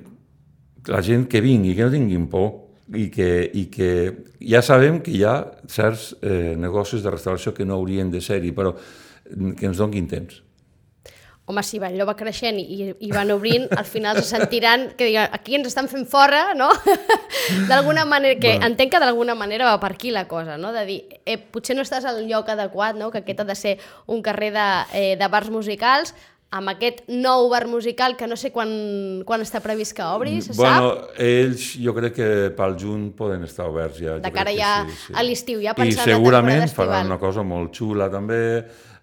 la 0.93 1.03
gent 1.03 1.27
que 1.31 1.43
vingui, 1.43 1.75
que 1.75 1.87
no 1.87 1.95
tinguin 1.95 2.29
por, 2.31 2.53
i 2.95 3.09
que, 3.11 3.31
i 3.59 3.65
que 3.73 3.91
ja 4.39 4.61
sabem 4.63 5.01
que 5.03 5.11
hi 5.11 5.25
ha 5.27 5.41
certs 5.67 6.13
eh, 6.21 6.55
negocis 6.55 7.03
de 7.03 7.11
restauració 7.11 7.51
que 7.57 7.67
no 7.67 7.81
haurien 7.81 8.13
de 8.13 8.21
ser-hi, 8.23 8.53
però 8.55 8.77
que 9.59 9.71
ens 9.71 9.79
donguin 9.83 10.09
temps 10.11 10.43
home, 11.47 11.63
si 11.63 11.79
allò 11.79 12.05
va 12.09 12.17
creixent 12.19 12.59
i, 12.59 12.91
i 13.07 13.11
van 13.15 13.31
obrint, 13.31 13.69
al 13.79 13.87
final 13.87 14.19
se 14.19 14.27
sentiran 14.29 14.89
que 14.99 15.07
diguen, 15.07 15.31
aquí 15.33 15.55
ens 15.55 15.71
estan 15.71 15.89
fent 15.89 16.07
fora, 16.11 16.55
no? 16.59 16.69
d'alguna 17.71 18.05
manera, 18.05 18.39
que 18.41 18.57
bueno. 18.57 18.67
entenc 18.67 18.93
que 18.93 19.03
d'alguna 19.03 19.37
manera 19.39 19.71
va 19.71 19.81
per 19.81 19.93
aquí 19.95 20.11
la 20.11 20.27
cosa, 20.27 20.59
no? 20.59 20.73
De 20.75 20.85
dir, 20.89 21.01
eh, 21.25 21.39
potser 21.39 21.79
no 21.79 21.87
estàs 21.87 22.05
al 22.05 22.25
lloc 22.27 22.51
adequat, 22.51 22.99
no? 22.99 23.13
Que 23.15 23.23
aquest 23.23 23.45
ha 23.45 23.47
de 23.47 23.55
ser 23.55 23.77
un 24.11 24.23
carrer 24.27 24.51
de, 24.57 24.71
eh, 24.93 25.13
de 25.21 25.29
bars 25.31 25.53
musicals, 25.55 26.17
amb 26.57 26.71
aquest 26.71 27.03
nou 27.11 27.49
bar 27.51 27.67
musical 27.67 28.15
que 28.17 28.27
no 28.31 28.37
sé 28.39 28.53
quan, 28.55 28.71
quan 29.27 29.43
està 29.43 29.61
previst 29.63 29.97
que 29.97 30.05
obri, 30.07 30.39
se 30.43 30.55
bueno, 30.55 30.93
sap? 30.95 31.17
ells 31.21 31.73
jo 31.83 31.95
crec 31.95 32.15
que 32.17 32.29
pel 32.57 32.77
juny 32.79 33.09
poden 33.19 33.43
estar 33.47 33.67
oberts 33.71 33.99
ja. 34.03 34.19
De 34.23 34.31
cara 34.35 34.55
ja 34.55 34.73
sí, 34.87 34.99
sí. 35.09 35.15
a 35.15 35.25
l'estiu, 35.27 35.63
ja 35.63 35.75
pensant 35.79 36.07
I 36.07 36.15
segurament 36.15 36.67
faran 36.71 37.11
una 37.11 37.19
cosa 37.23 37.43
molt 37.47 37.75
xula 37.75 38.07
també, 38.13 38.41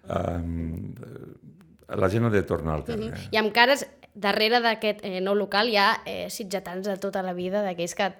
um, 0.08 0.94
la 1.88 2.08
gent 2.08 2.24
ha 2.24 2.30
de 2.30 2.42
tornar 2.42 2.74
al 2.74 2.84
carrer. 2.84 3.10
Mm 3.10 3.12
-hmm. 3.12 3.34
I 3.34 3.36
amb 3.38 3.52
cares 3.52 3.86
darrere 4.14 4.60
d'aquest 4.62 5.02
eh, 5.02 5.18
nou 5.20 5.34
local 5.34 5.68
hi 5.68 5.76
ha 5.76 5.88
eh, 6.06 6.28
sitgetans 6.30 6.86
de 6.86 6.94
tota 7.02 7.22
la 7.26 7.32
vida, 7.34 7.64
d'aquells 7.64 7.96
que 7.98 8.12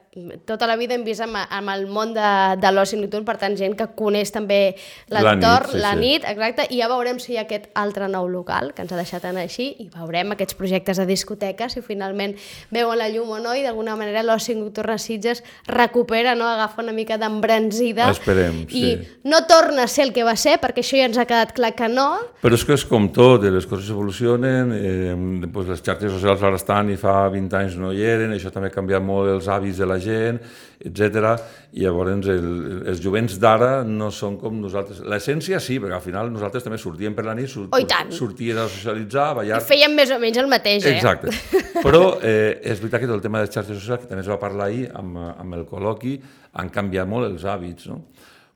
tota 0.46 0.66
la 0.66 0.76
vida 0.76 0.94
hem 0.94 1.04
vist 1.06 1.22
amb, 1.22 1.38
amb 1.38 1.70
el 1.70 1.86
món 1.90 2.14
de, 2.14 2.30
de 2.58 2.70
l'oci 2.72 2.98
nocturn, 2.98 3.24
per 3.26 3.36
tant, 3.38 3.54
gent 3.58 3.76
que 3.78 3.86
coneix 3.94 4.32
també 4.34 4.74
l'entorn, 5.10 5.70
la, 5.70 5.74
sí, 5.74 5.82
la 5.82 5.92
sí. 5.94 6.00
nit, 6.02 6.26
exacte, 6.26 6.66
i 6.70 6.80
ja 6.82 6.88
veurem 6.90 7.20
si 7.22 7.34
hi 7.34 7.38
ha 7.38 7.44
aquest 7.46 7.68
altre 7.78 8.08
nou 8.10 8.26
local 8.30 8.72
que 8.74 8.82
ens 8.82 8.94
ha 8.94 8.98
deixat 8.98 9.26
anar 9.30 9.44
així, 9.46 9.68
i 9.82 9.88
veurem 9.94 10.34
aquests 10.34 10.58
projectes 10.58 10.98
de 10.98 11.06
discoteca, 11.06 11.70
si 11.70 11.82
finalment 11.82 12.34
veuen 12.74 12.98
la 12.98 13.08
llum 13.14 13.30
o 13.36 13.40
no, 13.42 13.54
i 13.54 13.62
d'alguna 13.66 13.94
manera 13.98 14.24
l'oci 14.26 14.58
nocturn 14.58 14.94
a 14.94 14.98
Sitges 14.98 15.44
recupera, 15.70 16.34
no? 16.34 16.48
agafa 16.50 16.82
una 16.82 16.94
mica 16.94 17.18
d'embranzida. 17.22 18.10
Esperem, 18.10 18.64
sí. 18.70 18.84
I 18.94 19.30
no 19.30 19.44
torna 19.50 19.86
a 19.86 19.90
ser 19.90 20.08
el 20.08 20.14
que 20.16 20.26
va 20.26 20.34
ser, 20.38 20.58
perquè 20.62 20.82
això 20.82 20.98
ja 20.98 21.06
ens 21.10 21.22
ha 21.22 21.26
quedat 21.30 21.54
clar 21.54 21.74
que 21.78 21.90
no. 21.90 22.08
Però 22.42 22.58
és 22.58 22.66
que 22.66 22.74
és 22.74 22.86
com 22.88 23.08
tot, 23.14 23.46
les 23.46 23.66
coses 23.70 23.90
evolucionen, 23.94 24.74
eh, 24.74 25.14
després 25.42 25.70
les 25.70 25.83
xarxes 25.84 26.12
socials 26.16 26.42
ara 26.44 26.58
estan 26.58 26.90
i 26.92 26.96
fa 27.00 27.28
20 27.32 27.56
anys 27.58 27.76
no 27.80 27.90
hi 27.94 28.02
eren, 28.04 28.32
això 28.34 28.50
també 28.52 28.70
ha 28.70 28.74
canviat 28.74 29.04
molt 29.04 29.30
els 29.32 29.48
hàbits 29.50 29.80
de 29.82 29.88
la 29.88 29.98
gent, 30.02 30.40
etc. 30.80 31.34
I 31.76 31.84
llavors 31.84 32.28
el, 32.32 32.48
els 32.90 33.02
jovents 33.04 33.36
d'ara 33.40 33.70
no 33.88 34.10
són 34.14 34.38
com 34.40 34.56
nosaltres. 34.62 35.02
L'essència 35.10 35.60
sí, 35.62 35.78
perquè 35.82 35.98
al 35.98 36.04
final 36.04 36.32
nosaltres 36.32 36.66
també 36.66 36.80
sortíem 36.80 37.16
per 37.16 37.26
la 37.28 37.36
nit, 37.38 37.50
surt, 37.52 37.74
oh, 37.74 38.08
sortíem 38.14 38.62
a 38.62 38.66
socialitzar, 38.72 39.28
a 39.30 39.38
ballar... 39.40 39.60
I 39.60 39.68
fèiem 39.68 39.94
més 40.00 40.14
o 40.14 40.18
menys 40.22 40.40
el 40.42 40.50
mateix, 40.50 40.88
eh? 40.88 40.96
Exacte. 40.96 41.34
Però 41.86 42.16
eh, 42.20 42.60
és 42.62 42.80
veritat 42.82 43.04
que 43.04 43.10
tot 43.10 43.18
el 43.18 43.24
tema 43.24 43.44
de 43.44 43.52
xarxes 43.52 43.78
socials, 43.78 44.04
que 44.04 44.10
també 44.10 44.24
es 44.24 44.32
va 44.32 44.40
parlar 44.42 44.70
ahir 44.70 44.88
amb, 44.96 45.20
amb 45.34 45.60
el 45.60 45.68
col·loqui, 45.70 46.16
han 46.60 46.72
canviat 46.74 47.10
molt 47.10 47.30
els 47.30 47.46
hàbits, 47.46 47.90
no? 47.92 48.02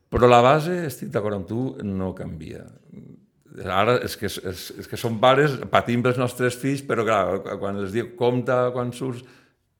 Però 0.09 0.25
la 0.25 0.41
base, 0.41 0.85
estic 0.87 1.11
d'acord 1.13 1.37
amb 1.37 1.49
tu, 1.49 1.63
no 1.85 2.15
canvia 2.17 2.63
ara 3.65 3.97
és 4.05 4.15
que, 4.19 4.29
és, 4.29 4.65
és 4.79 4.87
que 4.87 4.99
som 4.99 5.17
pares, 5.19 5.57
patim 5.71 6.03
pels 6.05 6.19
nostres 6.21 6.57
fills, 6.59 6.83
però 6.85 7.05
clar, 7.07 7.57
quan 7.59 7.79
els 7.81 7.91
diu 7.95 8.13
compte 8.19 8.55
quan 8.75 8.93
surts, 8.95 9.25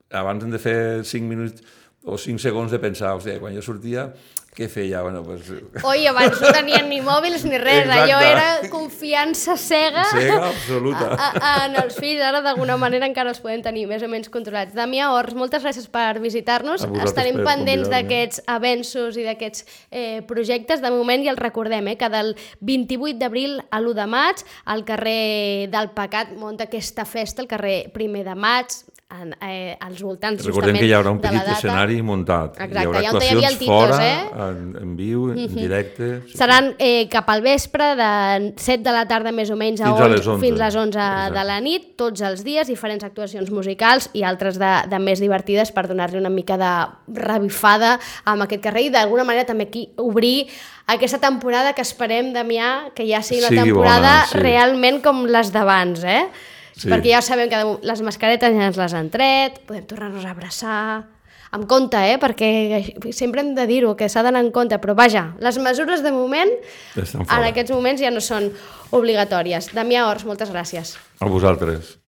abans 0.10 0.44
hem 0.44 0.52
de 0.52 0.62
fer 0.62 0.80
5 1.06 1.30
minuts 1.30 1.64
o 2.04 2.18
5 2.18 2.42
segons 2.42 2.72
de 2.74 2.80
pensar, 2.82 3.14
o 3.16 3.22
sigui, 3.24 3.40
quan 3.44 3.56
jo 3.56 3.64
sortia, 3.64 4.10
què 4.56 4.68
feia? 4.68 5.02
Bueno, 5.06 5.22
pues... 5.24 5.48
Oi, 5.86 6.08
abans 6.10 6.40
no 6.42 6.50
tenien 6.52 6.90
ni 6.90 7.00
mòbils 7.06 7.46
ni 7.48 7.60
res, 7.62 7.86
Exacte. 7.86 8.02
allò 8.02 8.18
era 8.26 8.70
confiança 8.74 9.56
cega, 9.60 10.04
cega 10.10 10.40
absoluta. 10.50 11.12
A, 11.14 11.30
a, 11.38 11.54
en 11.68 11.78
els 11.84 11.96
fills, 12.00 12.22
ara 12.26 12.42
d'alguna 12.44 12.76
manera 12.82 13.08
encara 13.08 13.32
els 13.32 13.40
podem 13.44 13.62
tenir 13.66 13.86
més 13.90 14.04
o 14.04 14.10
menys 14.12 14.32
controlats. 14.34 14.76
Damià 14.76 15.12
Ors, 15.16 15.38
moltes 15.38 15.64
gràcies 15.64 15.88
per 15.94 16.20
visitar-nos, 16.20 16.84
estarem 17.06 17.40
pendents 17.46 17.88
d'aquests 17.94 18.44
avenços 18.50 19.20
i 19.22 19.28
d'aquests 19.30 19.66
eh, 19.92 20.20
projectes, 20.28 20.84
de 20.84 20.92
moment 20.92 21.24
i 21.24 21.32
els 21.32 21.40
recordem, 21.40 21.94
eh, 21.94 21.98
que 22.00 22.12
del 22.12 22.36
28 22.66 23.22
d'abril 23.22 23.60
a 23.70 23.80
l'1 23.80 23.98
de 24.02 24.08
maig, 24.12 24.46
al 24.66 24.84
carrer 24.88 25.70
del 25.72 25.94
Pecat 25.96 26.34
munta 26.36 26.68
aquesta 26.68 27.06
festa, 27.06 27.46
el 27.46 27.52
carrer 27.52 27.84
primer 27.96 28.26
de 28.28 28.36
maig, 28.36 28.82
en, 29.10 29.36
eh, 29.42 29.76
als 29.80 30.02
voltants 30.06 30.44
Recordem 30.46 30.76
que 30.78 30.86
hi 30.86 30.92
haurà 30.94 31.10
un 31.10 31.20
petit 31.22 31.48
escenari 31.56 31.98
muntat. 32.06 32.54
Exacte, 32.60 32.76
hi 32.78 32.86
haurà 32.86 33.02
ja 33.02 33.10
actuacions 33.10 33.48
el 33.48 33.58
Titos, 33.58 33.72
fora, 33.72 33.98
eh? 34.06 34.20
en, 34.46 34.60
en 34.84 34.92
viu, 34.96 35.24
en 35.32 35.40
uh 35.40 35.48
-huh. 35.48 35.62
directe... 35.64 36.10
Sí. 36.28 36.38
Seran 36.38 36.76
eh, 36.78 37.08
cap 37.10 37.30
al 37.30 37.42
vespre, 37.42 37.96
de 37.96 38.54
7 38.56 38.84
de 38.84 38.92
la 38.92 39.08
tarda 39.08 39.32
més 39.32 39.50
o 39.50 39.56
menys 39.56 39.82
a 39.82 39.86
fins 39.86 40.00
11, 40.00 40.04
a 40.04 40.08
les 40.08 40.28
11, 40.28 40.46
fins 40.46 40.62
a 40.62 40.66
les 40.66 40.76
11 40.76 41.00
Exacte. 41.00 41.40
de 41.40 41.44
la 41.46 41.60
nit, 41.60 41.96
tots 41.98 42.22
els 42.22 42.44
dies, 42.44 42.68
diferents 42.68 43.04
actuacions 43.04 43.50
musicals 43.50 44.10
i 44.14 44.24
altres 44.24 44.60
de, 44.60 44.74
de 44.88 45.00
més 45.00 45.20
divertides 45.20 45.72
per 45.72 45.88
donar-li 45.88 46.18
una 46.18 46.30
mica 46.30 46.58
de 46.58 46.74
revifada 47.08 48.00
amb 48.26 48.44
aquest 48.44 48.62
carrer 48.62 48.84
i 48.84 48.90
d'alguna 48.90 49.24
manera 49.24 49.46
també 49.46 49.64
aquí 49.64 49.90
obrir 49.98 50.48
aquesta 50.86 51.20
temporada 51.20 51.74
que 51.74 51.82
esperem, 51.82 52.32
Damià, 52.34 52.92
que 52.94 53.06
ja 53.06 53.22
sigui 53.22 53.42
una 53.42 53.50
sigui 53.50 53.70
temporada 53.70 54.14
bona, 54.22 54.28
sí. 54.28 54.38
realment 54.38 55.02
com 55.02 55.26
les 55.26 55.52
d'abans, 55.52 56.04
eh? 56.04 56.26
Sí. 56.80 56.88
Perquè 56.88 57.12
ja 57.12 57.22
sabem 57.22 57.52
que 57.52 57.60
les 57.84 58.02
mascaretes 58.08 58.56
ja 58.56 58.68
ens 58.72 58.80
les 58.80 58.96
han 58.96 59.12
tret, 59.14 59.62
podem 59.68 59.88
tornar-nos 59.90 60.26
a 60.26 60.36
abraçar... 60.36 60.84
Amb 61.50 61.66
compte, 61.66 61.98
eh? 61.98 62.20
Perquè 62.22 63.10
sempre 63.10 63.42
hem 63.42 63.56
de 63.58 63.64
dir-ho, 63.66 63.96
que 63.98 64.06
s'ha 64.06 64.22
d'anar 64.22 64.44
en 64.46 64.52
compte, 64.54 64.78
però 64.78 64.94
vaja, 64.94 65.32
les 65.42 65.58
mesures 65.58 66.04
de 66.06 66.12
moment, 66.14 66.52
en 66.94 67.46
aquests 67.48 67.74
moments 67.74 68.04
ja 68.06 68.14
no 68.14 68.22
són 68.22 68.52
obligatòries. 68.94 69.72
Damià 69.74 70.06
Ors, 70.12 70.28
moltes 70.30 70.54
gràcies. 70.54 70.94
A 71.18 71.26
vosaltres. 71.26 72.00